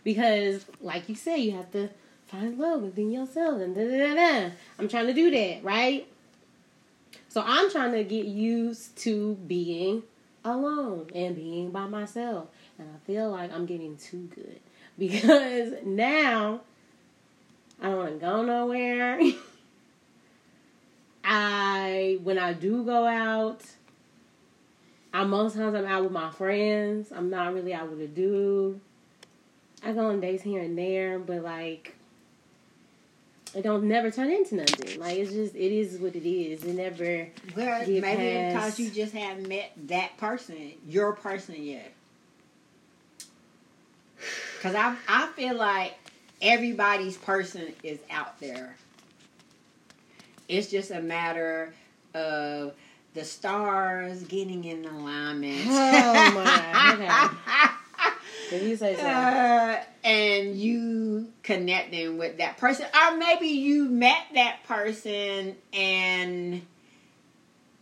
Because 0.03 0.63
like 0.79 1.09
you 1.09 1.15
say, 1.15 1.39
you 1.39 1.53
have 1.53 1.71
to 1.71 1.89
find 2.27 2.57
love 2.57 2.81
within 2.81 3.11
yourself 3.11 3.61
and 3.61 3.75
da 3.75 3.83
da 3.83 4.15
da. 4.15 4.49
I'm 4.77 4.87
trying 4.87 5.07
to 5.07 5.13
do 5.13 5.31
that, 5.31 5.63
right? 5.63 6.07
So 7.29 7.43
I'm 7.45 7.71
trying 7.71 7.93
to 7.93 8.03
get 8.03 8.25
used 8.25 8.97
to 8.99 9.35
being 9.47 10.03
alone 10.43 11.07
and 11.13 11.35
being 11.35 11.71
by 11.71 11.85
myself. 11.85 12.47
And 12.77 12.89
I 12.89 13.05
feel 13.05 13.29
like 13.31 13.51
I'm 13.53 13.65
getting 13.65 13.97
too 13.97 14.29
good 14.33 14.59
because 14.97 15.73
now 15.83 16.61
I 17.81 17.89
don't 17.89 17.97
want 17.97 18.19
to 18.19 18.25
go 18.25 18.41
nowhere. 18.43 19.19
I 21.23 22.19
when 22.23 22.39
I 22.39 22.53
do 22.53 22.83
go 22.85 23.05
out, 23.05 23.61
I 25.13 25.25
most 25.25 25.55
times 25.55 25.75
I'm 25.75 25.85
out 25.85 26.03
with 26.03 26.11
my 26.11 26.31
friends. 26.31 27.11
I'm 27.11 27.29
not 27.29 27.53
really 27.53 27.73
out 27.73 27.89
with 27.89 27.99
a 28.01 28.07
dude. 28.07 28.79
I 29.83 29.91
go 29.91 30.07
on 30.07 30.21
dates 30.21 30.43
here 30.43 30.61
and 30.61 30.77
there, 30.77 31.19
but 31.19 31.43
like 31.43 31.96
it 33.57 33.63
don't 33.63 33.85
never 33.85 34.11
turn 34.11 34.29
into 34.29 34.55
nothing. 34.55 34.99
Like 34.99 35.17
it's 35.17 35.31
just 35.31 35.55
it 35.55 35.71
is 35.71 35.97
what 35.99 36.15
it 36.15 36.29
is. 36.29 36.63
It 36.63 36.75
never 36.75 37.27
Well, 37.55 37.79
maybe 37.87 38.01
past- 38.03 38.77
because 38.77 38.79
you 38.79 38.91
just 38.91 39.13
haven't 39.13 39.47
met 39.47 39.71
that 39.87 40.15
person, 40.17 40.73
your 40.87 41.13
person 41.13 41.55
yet. 41.63 41.91
Because 44.57 44.75
I, 44.75 44.95
I 45.07 45.27
feel 45.35 45.55
like 45.55 45.95
everybody's 46.41 47.17
person 47.17 47.73
is 47.83 47.99
out 48.11 48.39
there. 48.39 48.75
It's 50.47 50.69
just 50.69 50.91
a 50.91 51.01
matter 51.01 51.73
of 52.13 52.73
the 53.15 53.23
stars 53.25 54.23
getting 54.23 54.63
in 54.65 54.85
alignment. 54.85 55.65
Oh, 55.67 56.31
my. 56.33 57.71
you 58.51 58.77
say 58.77 58.95
so. 58.95 59.05
Uh, 59.05 59.83
and 60.03 60.55
you 60.57 61.31
connecting 61.43 62.17
with 62.17 62.37
that 62.37 62.57
person, 62.57 62.85
or 62.93 63.17
maybe 63.17 63.47
you 63.47 63.85
met 63.85 64.23
that 64.33 64.63
person 64.65 65.55
and 65.73 66.61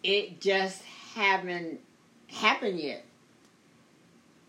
it 0.03 0.39
just 0.39 0.81
haven't 1.15 1.79
happened 2.27 2.79
yet. 2.79 3.03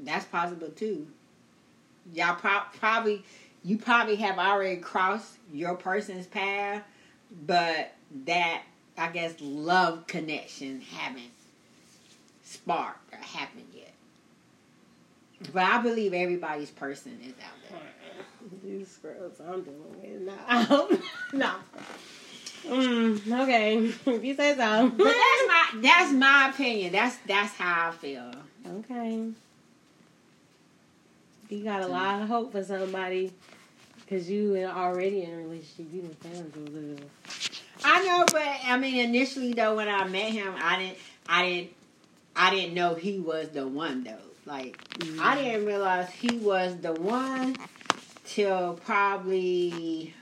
That's 0.01 0.25
possible 0.27 0.69
too. 0.69 1.07
Y'all 2.13 2.37
pro- 2.37 2.61
probably 2.79 3.25
you 3.65 3.79
probably 3.79 4.17
have 4.17 4.39
already 4.39 4.77
crossed 4.77 5.35
your 5.53 5.75
person's 5.75 6.27
path, 6.27 6.83
but 7.47 7.93
that 8.27 8.63
I 8.97 9.09
guess 9.09 9.35
love 9.41 10.07
connection 10.07 10.81
haven't 10.81 11.33
sparked 12.45 13.13
or 13.13 13.19
happened 13.19 13.69
yet. 13.75 13.86
But 15.53 15.63
I 15.65 15.83
believe 15.83 16.15
everybody's 16.15 16.71
person 16.71 17.19
is 17.23 17.33
out 17.33 17.71
there. 17.71 17.81
These 18.65 18.89
scrubs 18.89 19.41
I'm 19.41 19.63
dealing 19.63 20.01
with 20.01 20.23
now. 20.23 20.89
no. 21.33 21.55
Mm, 22.67 23.43
okay, 23.43 23.79
if 23.79 24.25
you 24.25 24.35
say 24.35 24.57
so. 24.57 24.89
But 24.89 25.05
that's 25.05 25.49
my 25.49 25.71
that's 25.77 26.13
my 26.13 26.51
opinion. 26.53 26.93
That's 26.93 27.17
that's 27.27 27.53
how 27.55 27.89
I 27.89 27.93
feel. 27.93 28.33
Okay. 28.67 29.29
You 31.49 31.63
got 31.63 31.83
a 31.83 31.87
lot 31.87 32.23
of 32.23 32.29
hope 32.29 32.51
for 32.51 32.65
somebody 32.65 33.33
because 34.01 34.29
you 34.29 34.57
are 34.57 34.67
already 34.67 35.23
in 35.23 35.33
a 35.33 35.37
relationship. 35.37 35.87
You 35.93 36.03
didn't 36.03 36.23
found 36.23 36.53
your 36.57 36.83
love. 36.83 37.01
I 37.85 38.05
know, 38.05 38.25
but 38.33 38.43
I 38.65 38.77
mean, 38.79 38.97
initially 38.97 39.53
though, 39.53 39.77
when 39.77 39.89
I 39.89 40.05
met 40.09 40.33
him, 40.33 40.55
I 40.57 40.79
didn't, 40.79 40.99
I 41.29 41.47
didn't, 41.47 41.71
I 42.35 42.51
didn't 42.51 42.75
know 42.75 42.95
he 42.95 43.21
was 43.21 43.51
the 43.51 43.67
one 43.67 44.03
though. 44.03 44.17
Like, 44.47 44.79
Mm. 44.97 45.19
I 45.21 45.35
didn't 45.35 45.67
realize 45.67 46.09
he 46.11 46.39
was 46.39 46.77
the 46.77 46.93
one 46.93 47.57
till 48.25 48.75
probably 48.85 50.15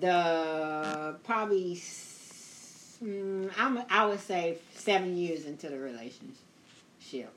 the 0.00 1.16
probably 1.24 1.74
mm, 1.74 3.50
I'm 3.58 3.82
I 3.90 4.06
would 4.06 4.20
say 4.20 4.58
seven 4.74 5.16
years 5.16 5.44
into 5.44 5.68
the 5.68 5.78
relationship. 5.78 7.32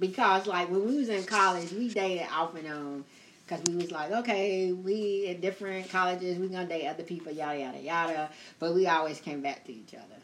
Because 0.00 0.46
like 0.46 0.70
when 0.70 0.86
we 0.86 0.96
was 0.96 1.08
in 1.08 1.24
college, 1.24 1.70
we 1.72 1.88
dated 1.88 2.26
off 2.32 2.54
and 2.56 2.66
on. 2.68 3.04
Cause 3.48 3.60
we 3.66 3.74
was 3.74 3.90
like, 3.90 4.10
okay, 4.12 4.72
we 4.72 5.26
at 5.28 5.40
different 5.40 5.90
colleges, 5.90 6.38
we 6.38 6.48
gonna 6.48 6.66
date 6.66 6.86
other 6.86 7.02
people, 7.02 7.32
yada 7.32 7.58
yada 7.58 7.80
yada. 7.80 8.30
But 8.58 8.74
we 8.74 8.86
always 8.86 9.20
came 9.20 9.42
back 9.42 9.64
to 9.66 9.72
each 9.72 9.94
other. 9.94 10.21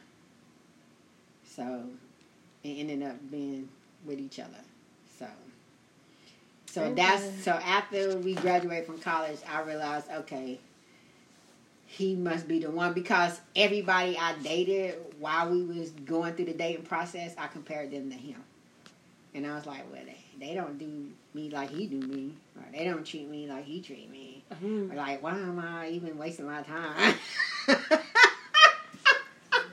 So 1.58 1.82
it 2.62 2.68
ended 2.68 3.02
up 3.02 3.16
being 3.30 3.68
with 4.06 4.20
each 4.20 4.38
other. 4.38 4.62
So 5.18 5.26
so 6.66 6.84
Okay. 6.84 6.94
that's 6.94 7.42
so 7.44 7.52
after 7.52 8.16
we 8.18 8.34
graduated 8.34 8.86
from 8.86 8.98
college, 8.98 9.38
I 9.50 9.62
realized, 9.62 10.06
okay, 10.10 10.60
he 11.86 12.14
must 12.14 12.46
be 12.46 12.60
the 12.60 12.70
one 12.70 12.92
because 12.92 13.40
everybody 13.56 14.16
I 14.16 14.34
dated 14.42 14.98
while 15.18 15.50
we 15.50 15.64
was 15.64 15.90
going 15.90 16.34
through 16.34 16.44
the 16.44 16.54
dating 16.54 16.84
process, 16.84 17.34
I 17.36 17.48
compared 17.48 17.90
them 17.90 18.10
to 18.10 18.16
him. 18.16 18.44
And 19.34 19.44
I 19.46 19.54
was 19.56 19.66
like, 19.66 19.90
well, 19.90 20.02
they, 20.04 20.46
they 20.46 20.54
don't 20.54 20.78
do 20.78 21.08
me 21.34 21.50
like 21.50 21.70
he 21.70 21.86
do 21.86 21.98
me. 22.06 22.34
Or 22.56 22.64
they 22.72 22.84
don't 22.84 23.04
treat 23.04 23.28
me 23.28 23.48
like 23.48 23.64
he 23.64 23.80
treat 23.80 24.10
me. 24.10 24.44
Mm. 24.62 24.92
Or 24.92 24.94
like, 24.94 25.22
why 25.22 25.32
am 25.32 25.58
I 25.58 25.88
even 25.88 26.16
wasting 26.18 26.46
my 26.46 26.62
time? 26.62 27.14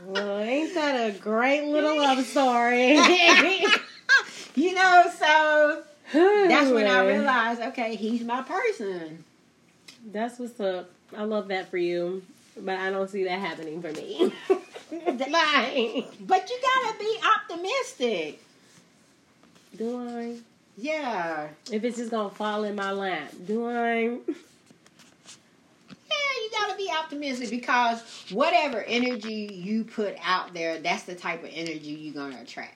Well, 0.05 0.39
ain't 0.39 0.73
that 0.75 1.09
a 1.09 1.17
great 1.17 1.65
little 1.65 1.97
love 1.97 2.23
story? 2.25 2.93
you 4.55 4.73
know, 4.73 5.05
so 5.17 5.83
that's 6.13 6.71
when 6.71 6.87
I 6.87 7.05
realized, 7.07 7.61
okay, 7.61 7.95
he's 7.95 8.23
my 8.23 8.41
person. 8.43 9.23
That's 10.11 10.37
what's 10.39 10.59
up. 10.59 10.91
I 11.15 11.23
love 11.23 11.47
that 11.47 11.69
for 11.69 11.77
you, 11.77 12.21
but 12.57 12.77
I 12.77 12.91
don't 12.91 13.09
see 13.09 13.23
that 13.23 13.39
happening 13.39 13.81
for 13.81 13.91
me. 13.91 14.31
Like, 14.91 16.05
But 16.21 16.49
you 16.49 16.59
gotta 16.61 16.99
be 16.99 17.17
optimistic. 17.35 18.39
do 19.75 20.07
I? 20.07 20.35
Yeah. 20.77 21.47
If 21.71 21.83
it's 21.83 21.97
just 21.97 22.11
gonna 22.11 22.29
fall 22.29 22.63
in 22.63 22.75
my 22.75 22.91
lap, 22.91 23.31
do 23.45 23.67
I? 23.67 24.17
You 26.55 26.61
gotta 26.61 26.77
be 26.77 26.91
optimistic 26.91 27.49
because 27.49 28.01
whatever 28.31 28.81
energy 28.83 29.49
you 29.53 29.83
put 29.83 30.15
out 30.23 30.53
there, 30.53 30.79
that's 30.79 31.03
the 31.03 31.15
type 31.15 31.43
of 31.43 31.49
energy 31.53 31.89
you're 31.89 32.13
gonna 32.13 32.41
attract. 32.41 32.75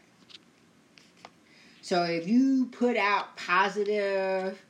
So 1.81 2.03
if 2.03 2.27
you 2.27 2.67
put 2.71 2.97
out 2.97 3.37
positive 3.37 4.61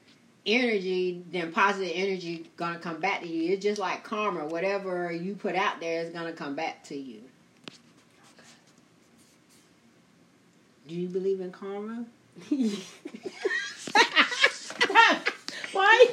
energy, 0.45 1.23
then 1.31 1.51
positive 1.51 1.91
energy 1.93 2.49
gonna 2.55 2.79
come 2.79 2.99
back 2.99 3.21
to 3.21 3.27
you. 3.27 3.53
It's 3.53 3.63
just 3.63 3.79
like 3.79 4.03
karma. 4.03 4.45
Whatever 4.45 5.11
you 5.11 5.35
put 5.35 5.55
out 5.55 5.79
there 5.79 6.03
is 6.03 6.11
gonna 6.11 6.33
come 6.33 6.55
back 6.55 6.83
to 6.85 6.95
you. 6.95 7.21
Do 10.87 10.95
you 10.95 11.07
believe 11.07 11.41
in 11.41 11.51
karma? 11.51 12.05
Why? 15.71 16.07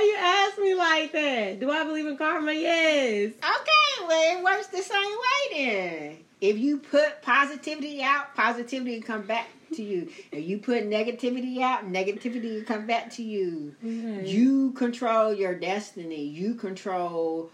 Why 0.02 0.08
you 0.08 0.16
ask 0.18 0.58
me 0.58 0.74
like 0.74 1.12
that? 1.12 1.60
Do 1.60 1.70
I 1.70 1.84
believe 1.84 2.08
in 2.08 2.18
karma? 2.18 2.54
Yes. 2.54 3.34
Okay, 3.34 4.08
well, 4.08 4.40
it 4.40 4.44
works 4.44 4.66
the 4.66 4.82
same 4.82 5.12
way 5.12 5.54
then. 5.54 6.18
If 6.42 6.58
you 6.58 6.80
put 6.80 7.22
positivity 7.22 8.02
out, 8.02 8.34
positivity 8.34 8.96
will 8.96 9.06
come 9.06 9.28
back 9.28 9.48
to 9.76 9.84
you. 9.84 10.10
If 10.32 10.44
you 10.44 10.58
put 10.58 10.90
negativity 10.90 11.62
out, 11.62 11.86
negativity 11.86 12.56
will 12.56 12.64
come 12.64 12.88
back 12.88 13.12
to 13.12 13.24
you. 13.24 13.76
Okay. 13.86 14.28
You 14.28 14.72
control 14.72 15.36
your 15.36 15.54
destiny. 15.54 16.24
You 16.24 16.56
control 16.56 17.52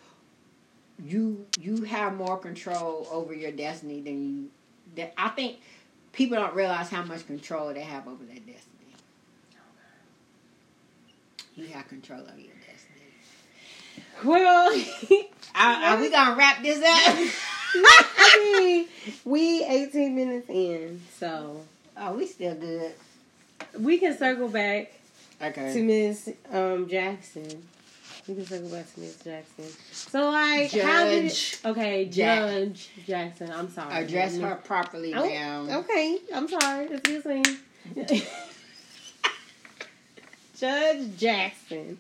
you 1.04 1.46
you 1.60 1.84
have 1.84 2.16
more 2.16 2.38
control 2.38 3.10
over 3.12 3.34
your 3.34 3.52
destiny 3.52 4.00
than 4.00 4.24
you 4.24 4.50
that 4.96 5.14
I 5.18 5.28
think 5.30 5.58
people 6.14 6.38
don't 6.38 6.56
realize 6.56 6.90
how 6.90 7.04
much 7.04 7.28
control 7.28 7.74
they 7.74 7.82
have 7.82 8.08
over 8.08 8.24
their 8.24 8.36
destiny. 8.38 8.67
You 11.58 11.67
have 11.74 11.88
control 11.89 12.20
of 12.22 12.39
your 12.39 12.54
destiny. 12.65 14.24
well, 14.24 14.72
Are, 15.56 15.84
are 15.96 16.00
we 16.00 16.10
gonna 16.12 16.36
wrap 16.38 16.62
this 16.62 16.78
up? 16.78 17.34
I 17.76 18.56
mean, 18.60 18.88
we 19.26 19.63
18 19.65 20.15
minutes 20.15 20.50
in, 20.50 21.02
so 21.20 21.63
Oh, 22.00 22.13
we 22.13 22.28
still 22.28 22.54
good. 22.56 22.93
we 23.80 23.98
can 23.98 24.15
circle 24.17 24.48
back 24.50 24.91
Okay. 25.41 25.74
to. 25.74 25.84
Miss 25.84 26.30
um, 26.52 26.88
Jackson. 26.88 27.67
We 28.28 28.36
can 28.36 28.46
circle 28.46 28.70
back 28.70 28.93
to 28.93 29.00
Miss 29.00 29.15
Jackson. 29.24 29.65
So, 29.91 30.30
like, 30.30 30.72
how 30.74 31.06
did 31.06 31.24
Judge 31.30 31.58
okay, 31.65 32.06
Jack- 32.06 32.50
Judge 32.52 32.89
Jackson? 33.08 33.52
I'm 33.52 33.72
sorry. 33.72 33.93
Address 34.04 34.38
her 34.38 34.56
properly 34.63 35.13
Oh, 35.15 35.28
now. 35.28 35.80
Okay, 35.80 36.20
I'm 36.34 36.48
sorry. 36.48 36.86
Excuse 36.93 37.26
me. 37.26 37.43
Judge 40.60 41.17
Jackson. 41.17 42.00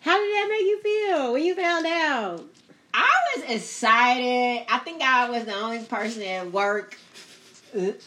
How 0.00 0.18
did 0.18 0.32
that 0.32 0.46
make 0.50 0.62
you 0.62 0.82
feel 0.82 1.32
when 1.32 1.44
you 1.44 1.54
found 1.54 1.86
out? 1.86 2.44
I 2.92 3.08
was 3.36 3.50
excited. 3.50 4.66
I 4.68 4.78
think 4.78 5.00
I 5.00 5.30
was 5.30 5.44
the 5.44 5.54
only 5.54 5.84
person 5.84 6.22
at 6.22 6.50
work 6.50 6.98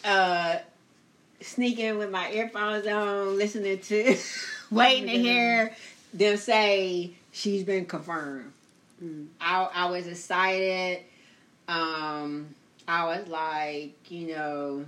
uh 0.04 0.58
sneaking 1.42 1.98
with 1.98 2.12
my 2.12 2.32
earphones 2.32 2.86
on, 2.86 3.38
listening 3.38 3.80
to 3.80 4.18
waiting 4.72 5.08
to 5.08 5.12
hear 5.12 5.76
them 6.14 6.38
say 6.38 7.12
she's 7.32 7.64
been 7.64 7.86
confirmed. 7.86 8.52
Mm. 9.02 9.28
I 9.40 9.70
I 9.74 9.86
was 9.90 10.06
excited. 10.08 11.00
Um 11.70 12.48
I 12.88 13.06
was 13.06 13.28
like, 13.28 13.94
you 14.12 14.36
know, 14.36 14.86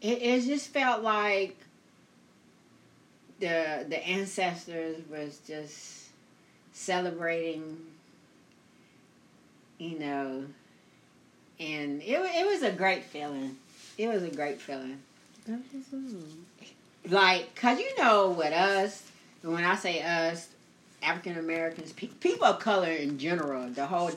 it, 0.00 0.22
it 0.22 0.44
just 0.46 0.68
felt 0.68 1.02
like 1.02 1.56
the 3.42 3.84
the 3.88 4.06
ancestors 4.06 4.96
was 5.10 5.40
just 5.46 6.06
celebrating, 6.72 7.76
you 9.78 9.98
know, 9.98 10.44
and 11.58 12.00
it 12.02 12.20
it 12.20 12.46
was 12.46 12.62
a 12.62 12.70
great 12.70 13.02
feeling. 13.02 13.56
It 13.98 14.06
was 14.08 14.22
a 14.22 14.30
great 14.30 14.60
feeling. 14.60 15.02
Like, 17.08 17.52
cause 17.56 17.80
you 17.80 17.90
know, 17.98 18.30
with 18.30 18.52
us, 18.52 19.02
when 19.42 19.64
I 19.64 19.74
say 19.74 20.02
us, 20.02 20.48
African 21.02 21.36
Americans, 21.36 21.92
pe- 21.92 22.06
people 22.06 22.46
of 22.46 22.60
color 22.60 22.92
in 22.92 23.18
general, 23.18 23.68
the 23.70 23.86
whole 23.86 24.12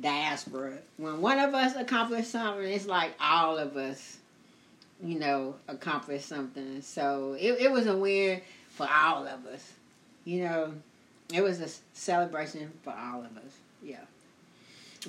diaspora. 0.00 0.78
When 0.96 1.20
one 1.20 1.38
of 1.38 1.52
us 1.54 1.76
accomplishes 1.76 2.30
something, 2.30 2.64
it's 2.64 2.86
like 2.86 3.12
all 3.20 3.58
of 3.58 3.76
us, 3.76 4.16
you 5.02 5.18
know, 5.18 5.56
accomplish 5.68 6.24
something. 6.24 6.82
So 6.82 7.36
it, 7.38 7.60
it 7.60 7.70
was 7.70 7.86
a 7.86 7.96
win 7.96 8.40
for 8.70 8.88
all 8.90 9.26
of 9.26 9.46
us. 9.46 9.72
You 10.24 10.44
know, 10.44 10.72
it 11.32 11.42
was 11.42 11.60
a 11.60 11.68
celebration 11.92 12.72
for 12.82 12.90
all 12.90 13.20
of 13.20 13.36
us. 13.36 13.52
Yeah. 13.82 14.04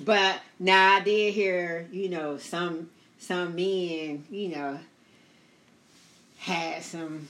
But 0.04 0.40
now 0.58 0.96
I 0.96 1.00
did 1.00 1.34
hear, 1.34 1.88
you 1.90 2.08
know, 2.08 2.38
some 2.38 2.90
some 3.18 3.56
men, 3.56 4.24
you 4.30 4.48
know, 4.48 4.78
had 6.38 6.82
some 6.82 7.28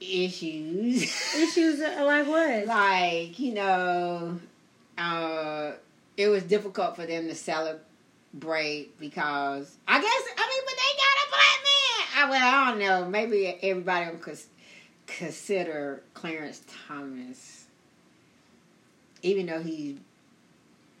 issues. 0.00 1.02
Issues 1.36 1.80
like 1.80 2.26
what? 2.26 2.66
like 2.66 3.38
you 3.38 3.54
know 3.54 4.38
uh 4.96 5.72
it 6.16 6.28
was 6.28 6.42
difficult 6.44 6.96
for 6.96 7.06
them 7.06 7.28
to 7.28 7.34
celebrate 7.34 7.82
because 8.40 9.76
i 9.88 10.00
guess 10.00 10.22
i 10.36 10.46
mean 10.48 10.62
but 10.64 10.76
they 10.76 10.92
got 10.96 11.16
a 11.24 11.28
black 11.30 11.58
man 11.64 11.88
I, 12.18 12.28
well, 12.28 12.54
I 12.54 12.70
don't 12.70 12.80
know. 12.80 13.08
Maybe 13.08 13.46
everybody 13.62 14.16
cons- 14.16 14.48
consider 15.06 16.02
Clarence 16.14 16.62
Thomas, 16.88 17.64
even 19.22 19.46
though 19.46 19.62
he, 19.62 19.98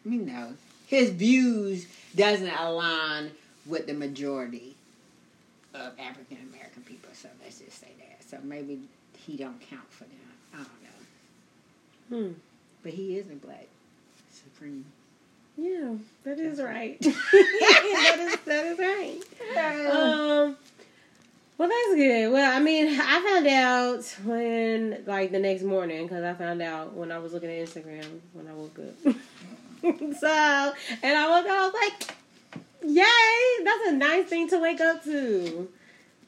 you 0.04 0.22
know, 0.22 0.52
his 0.86 1.10
views 1.10 1.86
doesn't 2.14 2.48
align 2.48 3.32
with 3.66 3.88
the 3.88 3.94
majority 3.94 4.76
of 5.74 5.98
African 5.98 6.38
American 6.52 6.82
people. 6.82 7.10
So 7.14 7.28
let's 7.42 7.58
just 7.58 7.80
say 7.80 7.88
that. 7.98 8.22
So 8.28 8.38
maybe 8.44 8.78
he 9.26 9.36
don't 9.36 9.60
count 9.60 9.90
for 9.90 10.04
them. 10.04 10.12
I 10.54 10.56
don't 10.58 12.20
know. 12.22 12.28
Hmm. 12.28 12.32
But 12.84 12.92
he 12.92 13.18
is 13.18 13.26
a 13.28 13.34
black 13.34 13.66
supreme. 14.30 14.84
Yeah, 15.60 15.94
that 16.22 16.38
is 16.38 16.62
right. 16.62 17.00
that 17.00 18.16
is 18.20 18.36
that 18.46 18.66
is 18.66 18.78
right. 18.78 19.20
Um. 19.90 20.56
Well, 21.58 21.68
that's 21.68 21.96
good. 21.96 22.32
Well, 22.32 22.56
I 22.56 22.60
mean, 22.60 22.86
I 23.00 23.20
found 23.20 23.46
out 23.48 24.04
when, 24.22 25.02
like, 25.06 25.32
the 25.32 25.40
next 25.40 25.64
morning, 25.64 26.04
because 26.06 26.22
I 26.22 26.32
found 26.34 26.62
out 26.62 26.94
when 26.94 27.10
I 27.10 27.18
was 27.18 27.32
looking 27.32 27.50
at 27.50 27.66
Instagram 27.66 28.20
when 28.32 28.46
I 28.46 28.52
woke 28.52 28.78
up. 28.78 29.14
so, 30.20 30.72
and 31.02 31.18
I 31.18 31.28
woke 31.28 31.46
up, 31.46 31.50
I 31.50 31.64
was 31.64 31.74
like, 31.74 32.14
yay, 32.86 33.64
that's 33.64 33.88
a 33.88 33.92
nice 33.92 34.28
thing 34.28 34.48
to 34.50 34.60
wake 34.60 34.80
up 34.80 35.02
to. 35.02 35.68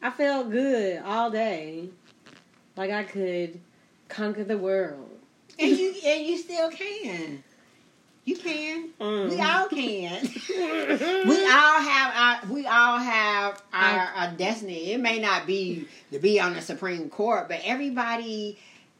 I 0.03 0.11
felt 0.11 0.51
good 0.51 1.01
all 1.05 1.31
day. 1.31 1.90
Like 2.77 2.90
I 2.90 3.05
could 3.05 3.61
conquer 4.09 4.43
the 4.43 4.59
world. 4.59 5.11
and 5.61 5.79
you 5.79 5.95
and 6.05 6.27
you 6.27 6.38
still 6.38 6.71
can. 6.71 7.45
You 8.25 8.37
can. 8.37 8.91
Mm. 9.01 9.31
We 9.31 9.41
all 9.41 9.67
can. 9.69 10.23
we 11.29 11.47
all 11.47 11.81
have 11.81 12.15
our 12.15 12.53
we 12.53 12.67
all 12.67 12.99
have 12.99 13.63
our, 13.73 13.99
our 14.15 14.33
destiny. 14.33 14.93
It 14.93 15.01
may 15.01 15.19
not 15.19 15.47
be 15.47 15.89
to 16.13 16.19
be 16.19 16.39
on 16.39 16.55
the 16.55 16.61
Supreme 16.61 17.09
Court, 17.09 17.49
but 17.49 17.61
everybody 17.65 18.59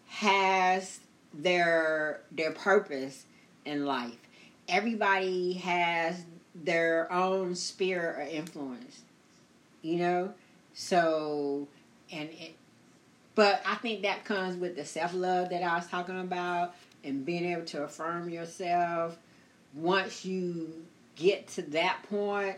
has 0.09 1.01
their 1.35 2.23
their 2.33 2.53
purpose 2.53 3.27
in 3.65 3.85
life. 3.85 4.17
Everybody 4.69 5.55
has 5.55 6.25
their 6.55 7.13
own 7.13 7.55
sphere 7.55 8.17
or 8.19 8.23
influence. 8.23 9.03
You 9.83 9.97
know? 9.99 10.35
So 10.73 11.69
and 12.11 12.31
it 12.31 12.55
but 13.35 13.63
I 13.65 13.77
think 13.77 14.03
that 14.03 14.25
comes 14.25 14.57
with 14.57 14.77
the 14.77 14.85
self 14.85 15.15
love 15.15 15.51
that 15.51 15.63
I 15.63 15.77
was 15.77 15.87
talking 15.87 16.21
about 16.21 16.75
and 17.05 17.25
being 17.25 17.45
able 17.45 17.65
to 17.67 17.85
affirm 17.85 18.29
yourself. 18.31 19.19
Once 19.75 20.25
you 20.25 20.85
get 21.17 21.49
to 21.49 21.63
that 21.63 22.03
point, 22.09 22.57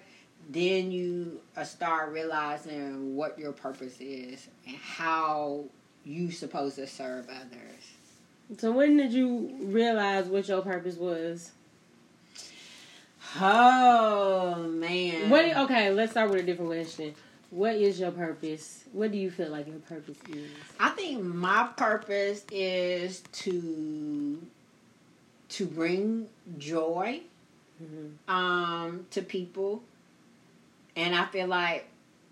then 0.49 0.91
you 0.91 1.41
uh, 1.57 1.65
start 1.65 2.13
realizing 2.13 3.15
what 3.15 3.39
your 3.39 3.53
purpose 3.53 4.01
is 4.01 4.49
and 4.67 4.77
how 4.77 5.65
you 6.05 6.31
supposed 6.31 6.77
to 6.77 6.87
serve 6.87 7.29
others. 7.29 8.59
So 8.59 8.73
when 8.73 8.97
did 8.97 9.13
you 9.13 9.57
realize 9.61 10.27
what 10.27 10.49
your 10.49 10.63
purpose 10.63 10.97
was? 10.97 11.53
Oh 13.41 14.57
man. 14.69 15.31
What? 15.31 15.57
Okay, 15.57 15.91
let's 15.91 16.13
start 16.13 16.31
with 16.31 16.41
a 16.41 16.43
different 16.43 16.71
question. 16.71 17.15
What 17.53 17.75
is 17.75 18.01
your 18.01 18.11
purpose? 18.11 18.85
What 18.93 19.13
do 19.13 19.19
you 19.19 19.31
feel 19.31 19.51
like 19.51 19.67
your 19.67 19.79
purpose 19.81 20.17
is? 20.31 20.51
I 20.81 20.89
think 20.89 21.23
my 21.23 21.69
purpose 21.77 22.47
is 22.51 23.21
to 23.33 24.41
to 25.51 25.67
bring 25.67 26.29
joy 26.57 27.21
Mm-hmm. 27.83 28.33
um, 28.33 29.07
to 29.11 29.23
people, 29.23 29.83
and 30.95 31.15
I 31.15 31.25
feel 31.27 31.49
like 31.49 31.89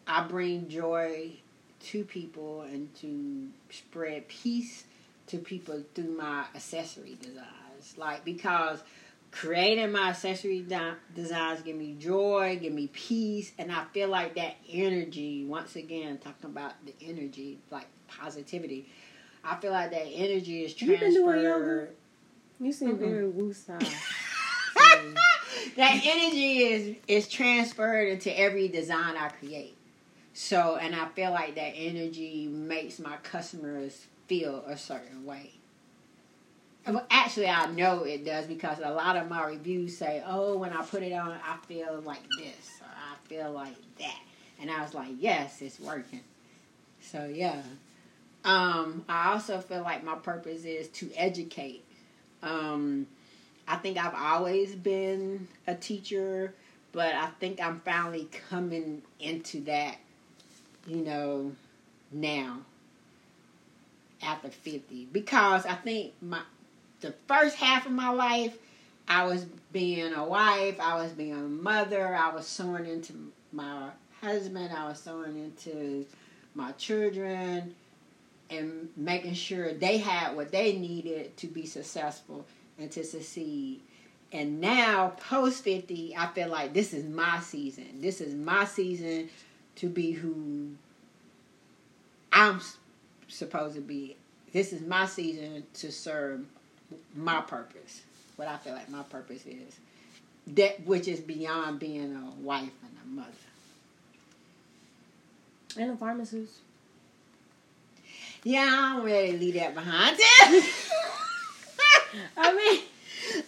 I 0.06 0.22
bring 0.22 0.68
joy 0.68 1.32
to 1.86 2.04
people 2.04 2.62
and 2.62 2.94
to 2.96 3.48
spread 3.70 4.28
peace 4.28 4.84
to 5.28 5.38
people 5.38 5.82
through 5.94 6.16
my 6.16 6.44
accessory 6.54 7.16
designs. 7.20 7.96
Like 7.96 8.24
because 8.24 8.80
creating 9.30 9.92
my 9.92 10.08
accessory 10.10 10.60
de- 10.62 10.96
designs 11.14 11.62
give 11.62 11.76
me 11.76 11.94
joy, 11.98 12.58
give 12.60 12.72
me 12.72 12.88
peace, 12.88 13.52
and 13.58 13.70
I 13.70 13.84
feel 13.92 14.08
like 14.08 14.34
that 14.36 14.56
energy. 14.70 15.44
Once 15.44 15.76
again, 15.76 16.18
talking 16.18 16.50
about 16.50 16.72
the 16.84 16.94
energy, 17.02 17.58
like 17.70 17.86
positivity. 18.08 18.88
I 19.44 19.56
feel 19.56 19.72
like 19.72 19.90
that 19.92 20.06
energy 20.06 20.64
is 20.64 20.80
You 20.82 20.98
been 20.98 21.14
doing 21.14 21.42
yoga? 21.42 21.54
transferred. 21.54 21.96
You 22.60 22.72
seem 22.72 22.96
Mm-mm. 22.96 22.98
very 22.98 23.30
woosah. 23.30 23.80
that 25.76 26.00
energy 26.04 26.58
is 26.58 26.96
is 27.08 27.28
transferred 27.28 28.08
into 28.08 28.38
every 28.38 28.68
design 28.68 29.16
I 29.16 29.28
create. 29.28 29.76
So, 30.32 30.76
and 30.76 30.94
I 30.94 31.06
feel 31.08 31.30
like 31.32 31.54
that 31.56 31.72
energy 31.74 32.48
makes 32.48 32.98
my 32.98 33.16
customers 33.18 34.06
feel 34.26 34.62
a 34.66 34.76
certain 34.76 35.24
way. 35.24 35.52
Well, 36.86 37.06
actually, 37.10 37.48
I 37.48 37.66
know 37.70 38.04
it 38.04 38.24
does 38.24 38.46
because 38.46 38.78
a 38.82 38.90
lot 38.90 39.16
of 39.16 39.28
my 39.28 39.46
reviews 39.46 39.96
say, 39.96 40.22
"Oh, 40.26 40.56
when 40.56 40.72
I 40.72 40.82
put 40.82 41.02
it 41.02 41.12
on, 41.12 41.32
I 41.32 41.56
feel 41.66 42.00
like 42.00 42.22
this 42.38 42.80
or 42.80 42.86
I 42.88 43.28
feel 43.28 43.52
like 43.52 43.76
that," 43.98 44.18
and 44.60 44.70
I 44.70 44.82
was 44.82 44.94
like, 44.94 45.10
"Yes, 45.18 45.60
it's 45.60 45.78
working." 45.78 46.22
So 47.02 47.26
yeah. 47.26 47.62
Um, 48.44 49.04
I 49.08 49.32
also 49.32 49.60
feel 49.60 49.82
like 49.82 50.02
my 50.02 50.14
purpose 50.14 50.64
is 50.64 50.88
to 50.88 51.10
educate. 51.14 51.84
Um, 52.42 53.06
I 53.68 53.76
think 53.76 53.98
I've 53.98 54.14
always 54.14 54.74
been 54.74 55.46
a 55.66 55.74
teacher, 55.74 56.54
but 56.92 57.14
I 57.14 57.26
think 57.38 57.60
I'm 57.60 57.80
finally 57.80 58.28
coming 58.48 59.02
into 59.18 59.60
that, 59.64 59.98
you 60.86 61.04
know, 61.04 61.52
now 62.10 62.60
after 64.22 64.50
50 64.50 65.08
because 65.12 65.66
I 65.66 65.74
think 65.74 66.12
my 66.20 66.40
the 67.00 67.14
first 67.26 67.56
half 67.56 67.86
of 67.86 67.92
my 67.92 68.10
life 68.10 68.56
I 69.10 69.24
was 69.24 69.44
being 69.72 70.14
a 70.14 70.24
wife, 70.24 70.78
I 70.78 70.94
was 71.02 71.10
being 71.10 71.32
a 71.32 71.36
mother, 71.36 72.14
I 72.14 72.32
was 72.32 72.46
sowing 72.46 72.86
into 72.86 73.32
my 73.52 73.90
husband, 74.20 74.70
I 74.72 74.88
was 74.88 75.00
sowing 75.00 75.36
into 75.36 76.06
my 76.54 76.70
children 76.72 77.74
and 78.50 78.88
making 78.96 79.34
sure 79.34 79.72
they 79.72 79.98
had 79.98 80.36
what 80.36 80.52
they 80.52 80.76
needed 80.76 81.36
to 81.38 81.48
be 81.48 81.66
successful 81.66 82.46
and 82.78 82.88
to 82.92 83.02
succeed. 83.02 83.80
And 84.32 84.60
now, 84.60 85.14
post 85.28 85.64
50, 85.64 86.14
I 86.16 86.28
feel 86.28 86.48
like 86.48 86.72
this 86.72 86.94
is 86.94 87.04
my 87.04 87.40
season. 87.40 88.00
This 88.00 88.20
is 88.20 88.32
my 88.32 88.64
season 88.64 89.28
to 89.76 89.88
be 89.88 90.12
who 90.12 90.70
I'm 92.32 92.60
supposed 93.26 93.74
to 93.74 93.80
be. 93.80 94.16
This 94.52 94.72
is 94.72 94.82
my 94.82 95.06
season 95.06 95.64
to 95.74 95.90
serve 95.90 96.44
my 97.14 97.40
purpose. 97.40 98.02
What 98.36 98.48
I 98.48 98.56
feel 98.56 98.72
like 98.72 98.88
my 98.88 99.02
purpose 99.02 99.44
is. 99.46 99.78
That 100.48 100.86
which 100.86 101.06
is 101.08 101.20
beyond 101.20 101.78
being 101.78 102.14
a 102.14 102.30
wife 102.40 102.70
and 102.82 102.96
a 103.04 103.06
mother. 103.06 103.30
and 105.76 105.90
a 105.92 105.96
pharmacist. 105.96 106.54
Yeah, 108.42 108.66
I'm 108.70 109.02
ready 109.02 109.32
to 109.32 109.38
leave 109.38 109.54
that 109.54 109.74
behind. 109.74 110.16
I 112.36 112.54
mean, 112.54 112.80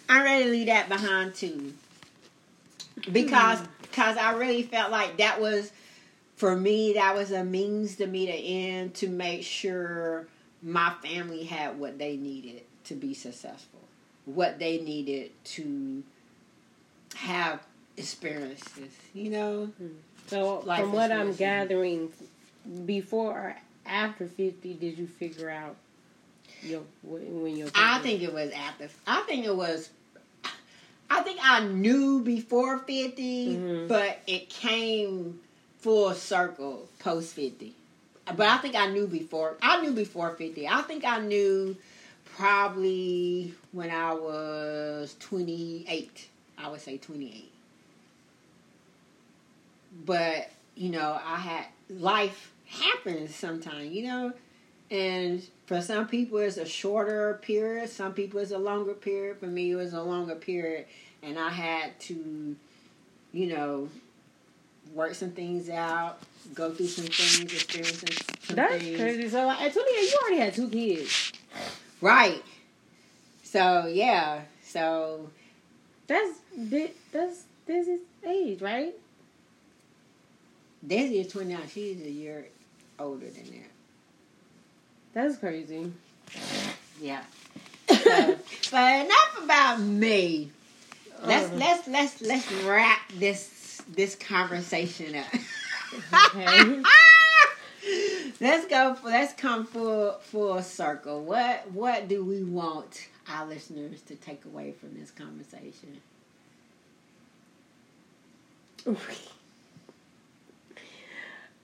I'm 0.07 0.23
ready 0.23 0.43
to 0.45 0.51
leave 0.51 0.67
that 0.67 0.87
behind 0.87 1.33
too. 1.33 1.73
Because 3.11 3.59
hmm. 3.59 3.65
because 3.81 4.17
I 4.17 4.33
really 4.33 4.63
felt 4.63 4.91
like 4.91 5.17
that 5.17 5.41
was 5.41 5.71
for 6.35 6.55
me 6.55 6.93
that 6.93 7.15
was 7.15 7.31
a 7.31 7.43
means 7.43 7.95
to 7.97 8.07
meet 8.07 8.29
an 8.29 8.35
end 8.35 8.93
to 8.95 9.07
make 9.07 9.43
sure 9.43 10.27
my 10.61 10.93
family 11.03 11.43
had 11.43 11.79
what 11.79 11.97
they 11.97 12.15
needed 12.15 12.61
to 12.85 12.95
be 12.95 13.13
successful. 13.13 13.79
What 14.25 14.59
they 14.59 14.79
needed 14.79 15.31
to 15.45 16.03
have 17.15 17.59
experiences, 17.97 18.91
you 19.13 19.29
know? 19.29 19.71
so 20.27 20.59
Life 20.65 20.81
from 20.81 20.93
what 20.93 21.11
I'm 21.11 21.33
gathering, 21.33 22.11
before 22.85 23.31
or 23.31 23.55
after 23.85 24.27
50, 24.27 24.73
did 24.75 24.97
you 24.97 25.07
figure 25.07 25.49
out 25.49 25.75
your 26.61 26.81
when 27.03 27.57
your 27.57 27.67
I 27.75 27.99
think 27.99 28.21
it 28.21 28.33
was 28.33 28.51
after. 28.51 28.89
I 29.05 29.21
think 29.23 29.45
it 29.45 29.55
was. 29.55 29.89
I 31.09 31.21
think 31.21 31.39
I 31.43 31.63
knew 31.65 32.21
before 32.23 32.79
50 32.79 33.47
Mhm. 33.57 33.87
but 33.87 34.19
it 34.25 34.49
came 34.49 35.39
full 35.79 36.13
circle 36.13 36.87
post 36.99 37.33
fifty. 37.33 37.73
But 38.25 38.47
I 38.47 38.57
think 38.57 38.75
I 38.75 38.89
knew 38.89 39.05
before. 39.05 39.57
I 39.61 39.81
knew 39.81 39.91
before 39.91 40.31
fifty. 40.37 40.67
I 40.67 40.81
think 40.83 41.03
I 41.03 41.19
knew 41.19 41.75
probably 42.37 43.53
when 43.71 43.89
I 43.89 44.13
was 44.13 45.15
twenty 45.19 45.85
eight. 45.87 46.27
I 46.57 46.69
would 46.69 46.81
say 46.81 46.97
twenty 46.97 47.27
eight. 47.27 47.51
But 50.05 50.49
you 50.75 50.89
know, 50.89 51.19
I 51.23 51.37
had 51.37 51.65
life 51.89 52.51
happens 52.67 53.35
sometimes. 53.35 53.91
You 53.91 54.07
know, 54.07 54.33
and 54.91 55.43
for 55.65 55.81
some 55.81 56.07
people 56.07 56.39
it's 56.39 56.57
a 56.57 56.65
shorter 56.65 57.39
period. 57.41 57.89
Some 57.89 58.13
people 58.13 58.39
it's 58.39 58.51
a 58.51 58.57
longer 58.57 58.93
period. 58.93 59.39
For 59.39 59.47
me, 59.47 59.71
it 59.71 59.75
was 59.75 59.93
a 59.93 60.01
longer 60.01 60.35
period, 60.35 60.85
and 61.21 61.37
I 61.37 61.49
had 61.49 61.99
to, 62.01 62.55
you 63.31 63.47
know, 63.55 63.89
work 64.93 65.15
some 65.15 65.31
things 65.31 65.69
out, 65.69 66.19
go 66.53 66.71
through 66.71 66.87
some 66.87 67.05
things, 67.05 67.53
experience 67.53 67.99
some, 67.99 68.37
some 68.41 68.55
That's 68.55 68.83
things. 68.83 68.97
crazy. 68.99 69.29
So 69.29 69.45
like, 69.45 69.61
at 69.61 69.73
28, 69.73 70.01
you 70.01 70.19
already 70.23 70.37
had 70.41 70.53
two 70.53 70.69
kids. 70.69 71.33
Right. 72.03 72.43
So 73.43 73.87
yeah. 73.87 74.41
So 74.61 75.29
That's 76.07 76.37
that's 77.13 77.43
Dizzy's 77.65 78.01
age, 78.27 78.61
right? 78.61 78.93
Daisy 80.85 81.19
is 81.21 81.31
twenty 81.31 81.53
nine. 81.53 81.67
She's 81.69 82.01
a 82.01 82.11
year 82.11 82.47
older 82.99 83.29
than 83.29 83.45
that. 83.45 83.71
That's 85.13 85.37
crazy. 85.37 85.91
Yeah. 87.01 87.23
So, 88.03 88.37
but 88.71 89.05
enough 89.05 89.43
about 89.43 89.79
me. 89.79 90.51
Let's 91.23 91.51
Uh, 91.51 91.55
let's 91.55 91.87
let's 91.87 92.21
let's 92.21 92.51
wrap 92.65 92.99
this 93.17 93.81
this 93.87 94.15
conversation 94.15 95.15
up. 95.15 95.25
Okay. 96.35 96.83
let's 98.53 98.67
go. 98.67 98.93
for 98.95 99.07
Let's 99.07 99.33
come 99.33 99.65
full 99.65 100.13
full 100.21 100.61
circle. 100.61 101.23
What 101.23 101.71
what 101.71 102.07
do 102.07 102.23
we 102.23 102.43
want 102.43 103.07
our 103.27 103.47
listeners 103.47 104.01
to 104.03 104.15
take 104.15 104.45
away 104.45 104.71
from 104.73 104.97
this 104.97 105.11
conversation? 105.11 106.01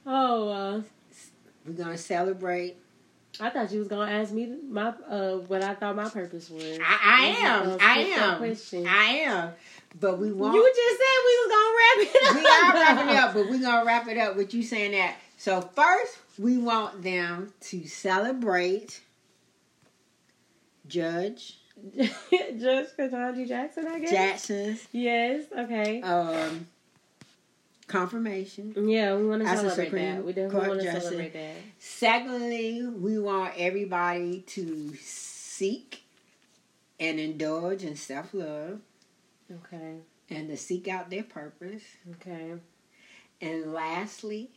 oh, 0.06 0.49
uh, 0.49 0.82
We're 1.65 1.73
gonna 1.73 1.97
celebrate. 1.97 2.78
I 3.41 3.49
thought 3.49 3.71
you 3.71 3.80
was 3.80 3.88
gonna 3.88 4.12
ask 4.12 4.34
me 4.34 4.54
my 4.67 4.93
uh 5.10 5.36
what 5.36 5.63
I 5.63 5.75
thought 5.75 5.95
my 5.95 6.10
purpose 6.10 6.49
was. 6.49 6.80
I, 6.84 6.97
I 7.04 7.28
am. 7.45 7.78
I 7.80 7.99
am. 7.99 8.38
question. 8.38 8.88
I 8.88 9.06
am. 9.06 9.52
But 9.99 10.19
we 10.19 10.32
won't. 10.32 10.54
You 10.54 10.73
just 10.75 10.97
said 10.97 11.17
we 11.25 11.38
was 11.39 11.52
gonna 11.56 11.75
wrap 11.78 11.97
it 12.02 12.15
up. 12.23 12.36
we 12.36 12.41
are 12.45 12.73
wrapping 12.73 13.10
it 13.15 13.19
up, 13.19 13.34
but 13.34 13.49
we're 13.49 13.62
gonna 13.62 13.86
wrap 13.86 14.08
it 14.08 14.17
up 14.17 14.36
with 14.36 14.54
you 14.54 14.63
saying 14.63 14.91
that. 14.91 15.15
So 15.38 15.62
first, 15.62 16.17
we 16.39 16.58
want 16.58 17.04
them 17.04 17.54
to 17.60 17.86
celebrate 17.86 19.02
Judge 20.88 21.58
Judge 21.97 22.88
Ketanji 22.97 23.47
Jackson, 23.47 23.88
I 23.88 23.99
guess. 23.99 24.10
Jackson's 24.12 24.88
Yes. 24.91 25.45
Okay. 25.58 26.02
um, 26.02 26.67
confirmation. 27.88 28.73
Yeah, 28.89 29.15
we 29.15 29.28
want 29.28 29.43
to 29.43 29.47
celebrate 29.47 29.91
that. 29.91 30.25
We 30.25 30.34
definitely 30.34 30.67
want 30.69 30.82
to 30.82 31.02
celebrate 31.02 31.34
that. 31.34 31.56
Secondly, 31.80 32.86
we 32.86 33.19
want 33.19 33.54
everybody 33.58 34.41
to 34.47 34.95
seek 35.02 36.04
and 36.99 37.19
indulge 37.19 37.84
in 37.84 37.95
self 37.95 38.34
love 38.34 38.80
Okay. 39.52 39.95
and 40.30 40.49
to 40.49 40.58
seek 40.58 40.88
out 40.88 41.10
their 41.10 41.23
purpose. 41.23 41.84
Okay. 42.15 42.54
And 43.41 43.73
lastly, 43.73 44.49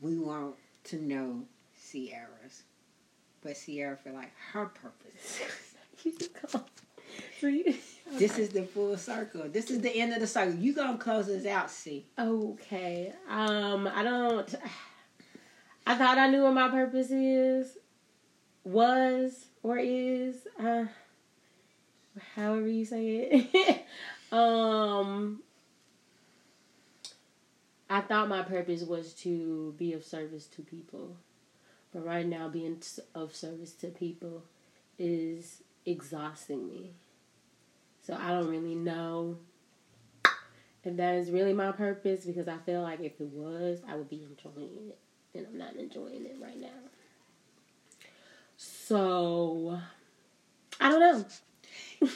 we 0.00 0.18
want 0.18 0.54
to 0.84 0.96
know 0.96 1.42
Sierra's. 1.76 2.62
But 3.42 3.56
Sierra 3.56 3.96
feel 3.96 4.14
like 4.14 4.32
her 4.52 4.66
purpose. 4.66 5.40
You 6.04 6.12
come- 6.32 6.64
so 7.40 7.48
you. 7.48 7.74
This 8.12 8.38
is 8.38 8.48
the 8.48 8.62
full 8.62 8.96
circle. 8.96 9.48
This 9.50 9.68
is 9.68 9.82
the 9.82 9.94
end 9.94 10.14
of 10.14 10.20
the 10.20 10.26
circle. 10.26 10.54
You 10.54 10.72
gonna 10.72 10.96
close 10.96 11.26
this 11.26 11.44
out, 11.44 11.70
see? 11.70 12.06
Okay. 12.18 13.12
Um, 13.28 13.86
I 13.86 14.02
don't. 14.02 14.54
I 15.86 15.94
thought 15.94 16.16
I 16.16 16.30
knew 16.30 16.42
what 16.44 16.54
my 16.54 16.68
purpose 16.70 17.10
is, 17.10 17.76
was, 18.64 19.46
or 19.62 19.76
is. 19.78 20.36
Uh, 20.58 20.86
however 22.34 22.66
you 22.66 22.86
say 22.86 23.28
it. 23.30 23.86
um, 24.32 25.42
I 27.90 28.00
thought 28.02 28.28
my 28.28 28.42
purpose 28.42 28.82
was 28.82 29.14
to 29.14 29.74
be 29.78 29.92
of 29.94 30.04
service 30.04 30.46
to 30.46 30.62
people, 30.62 31.16
but 31.92 32.04
right 32.04 32.26
now 32.26 32.48
being 32.48 32.82
of 33.14 33.34
service 33.34 33.72
to 33.74 33.88
people 33.88 34.44
is 34.98 35.62
exhausting 35.86 36.68
me. 36.68 36.90
So 38.02 38.16
I 38.20 38.30
don't 38.30 38.48
really 38.48 38.74
know 38.74 39.38
if 40.84 40.96
that 40.96 41.14
is 41.14 41.30
really 41.30 41.52
my 41.52 41.72
purpose 41.72 42.24
because 42.24 42.48
I 42.48 42.58
feel 42.58 42.82
like 42.82 43.00
if 43.00 43.20
it 43.20 43.28
was, 43.32 43.80
I 43.88 43.96
would 43.96 44.08
be 44.08 44.22
enjoying 44.22 44.88
it. 44.88 44.98
And 45.34 45.46
I'm 45.46 45.58
not 45.58 45.76
enjoying 45.76 46.24
it 46.24 46.36
right 46.40 46.58
now. 46.58 46.68
So, 48.56 49.78
I 50.80 50.90
don't 50.90 51.00
know. 51.00 51.24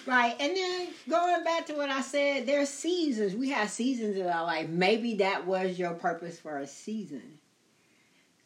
Right. 0.06 0.36
And 0.38 0.56
then 0.56 0.88
going 1.08 1.42
back 1.44 1.66
to 1.66 1.74
what 1.74 1.90
I 1.90 2.02
said, 2.02 2.46
there's 2.46 2.68
seasons. 2.68 3.34
We 3.34 3.50
have 3.50 3.70
seasons 3.70 4.16
in 4.16 4.26
our 4.26 4.44
life. 4.44 4.68
Maybe 4.68 5.16
that 5.16 5.46
was 5.46 5.78
your 5.78 5.94
purpose 5.94 6.38
for 6.38 6.58
a 6.58 6.66
season. 6.66 7.38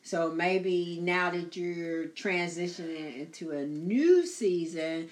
So 0.03 0.31
maybe 0.31 0.99
now 1.03 1.31
that 1.31 1.57
you're 1.57 2.07
transitioning 2.07 3.19
into 3.19 3.51
a 3.51 3.67
new 3.67 4.25
season, 4.25 5.11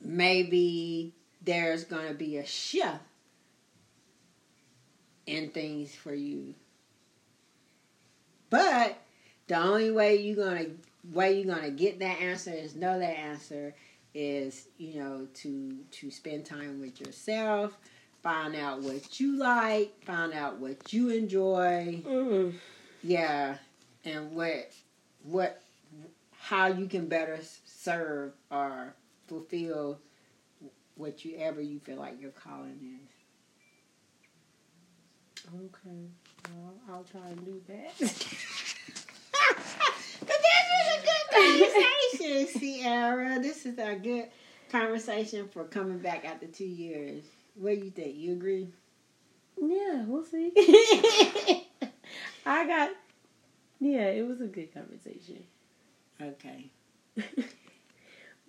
maybe 0.00 1.14
there's 1.42 1.84
going 1.84 2.08
to 2.08 2.14
be 2.14 2.38
a 2.38 2.46
shift 2.46 2.98
in 5.26 5.50
things 5.50 5.94
for 5.94 6.12
you. 6.12 6.54
But 8.50 8.98
the 9.46 9.56
only 9.56 9.90
way 9.90 10.16
you're 10.16 10.36
gonna 10.36 10.66
way 11.12 11.40
you're 11.40 11.54
gonna 11.54 11.70
get 11.70 11.98
that 11.98 12.20
answer 12.20 12.52
is 12.52 12.74
know 12.74 12.98
that 12.98 13.18
answer 13.18 13.74
is 14.14 14.68
you 14.78 15.00
know 15.00 15.26
to 15.34 15.76
to 15.90 16.10
spend 16.10 16.46
time 16.46 16.80
with 16.80 17.00
yourself, 17.00 17.76
find 18.22 18.54
out 18.56 18.80
what 18.80 19.18
you 19.20 19.36
like, 19.36 19.92
find 20.04 20.32
out 20.32 20.58
what 20.58 20.92
you 20.92 21.10
enjoy, 21.10 22.00
Mm. 22.06 22.54
yeah, 23.02 23.56
and 24.04 24.32
what 24.34 24.72
what 25.24 25.60
how 26.38 26.66
you 26.66 26.86
can 26.86 27.06
better 27.08 27.38
serve 27.64 28.32
or 28.50 28.94
fulfill 29.26 29.98
what 30.96 31.24
you 31.24 31.36
ever 31.38 31.60
you 31.60 31.80
feel 31.80 31.96
like 31.96 32.20
your 32.20 32.30
calling 32.30 32.98
is. 33.02 33.10
Okay. 35.54 36.08
Well, 36.54 36.74
I'll 36.88 37.04
try 37.04 37.28
and 37.30 37.44
do 37.44 37.60
that. 37.68 37.92
But 40.26 40.36
this 40.40 40.66
was 40.70 40.88
a 40.96 41.02
Sierra. 42.48 43.40
This 43.40 43.66
is 43.66 43.78
a 43.78 43.94
good 43.94 44.28
conversation 44.70 45.48
for 45.48 45.64
coming 45.64 45.98
back 45.98 46.24
after 46.24 46.46
two 46.46 46.64
years. 46.64 47.24
What 47.54 47.78
do 47.78 47.84
you 47.84 47.90
think? 47.90 48.16
You 48.16 48.32
agree? 48.32 48.68
yeah, 49.60 50.04
we'll 50.06 50.24
see. 50.24 50.52
I 52.46 52.66
got. 52.66 52.90
Yeah, 53.80 54.08
it 54.08 54.26
was 54.26 54.40
a 54.40 54.46
good 54.46 54.72
conversation. 54.72 55.44
Okay. 56.20 56.70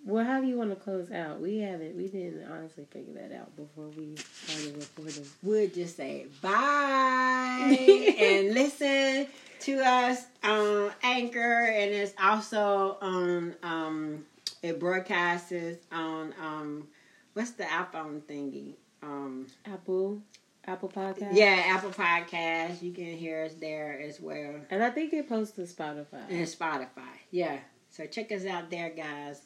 Well, 0.06 0.24
how 0.24 0.40
do 0.40 0.46
you 0.46 0.56
want 0.56 0.70
to 0.70 0.76
close 0.76 1.10
out? 1.10 1.40
We 1.40 1.58
haven't. 1.58 1.96
We 1.96 2.06
didn't 2.06 2.48
honestly 2.48 2.86
figure 2.92 3.14
that 3.14 3.36
out 3.36 3.56
before 3.56 3.88
we 3.88 4.14
started 4.16 4.76
recording. 4.76 5.24
We'll 5.42 5.68
just 5.68 5.96
say 5.96 6.26
bye 6.40 7.76
and 8.16 8.54
listen 8.54 9.26
to 9.60 9.78
us 9.80 10.24
on 10.44 10.92
Anchor, 11.02 11.64
and 11.64 11.92
it's 11.92 12.14
also 12.22 12.96
on 13.00 13.54
um 13.62 14.24
it 14.62 14.78
broadcasts 14.80 15.52
on 15.92 16.34
um 16.40 16.88
what's 17.34 17.52
the 17.52 17.64
iPhone 17.64 18.20
thingy 18.22 18.74
um 19.02 19.46
Apple, 19.64 20.20
Apple 20.66 20.88
Podcast. 20.88 21.30
yeah 21.32 21.62
Apple 21.66 21.90
Podcast. 21.90 22.82
You 22.82 22.92
can 22.92 23.04
hear 23.16 23.44
us 23.44 23.54
there 23.54 24.00
as 24.00 24.20
well. 24.20 24.56
and 24.70 24.82
I 24.82 24.90
think 24.90 25.12
it 25.12 25.28
posts 25.28 25.54
to 25.56 25.62
Spotify. 25.62 26.28
and 26.28 26.46
Spotify. 26.46 27.14
Yeah. 27.30 27.58
So 27.90 28.06
check 28.06 28.30
us 28.32 28.44
out 28.44 28.70
there, 28.70 28.90
guys. 28.90 29.40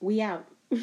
We 0.00 0.20
out. 0.20 0.46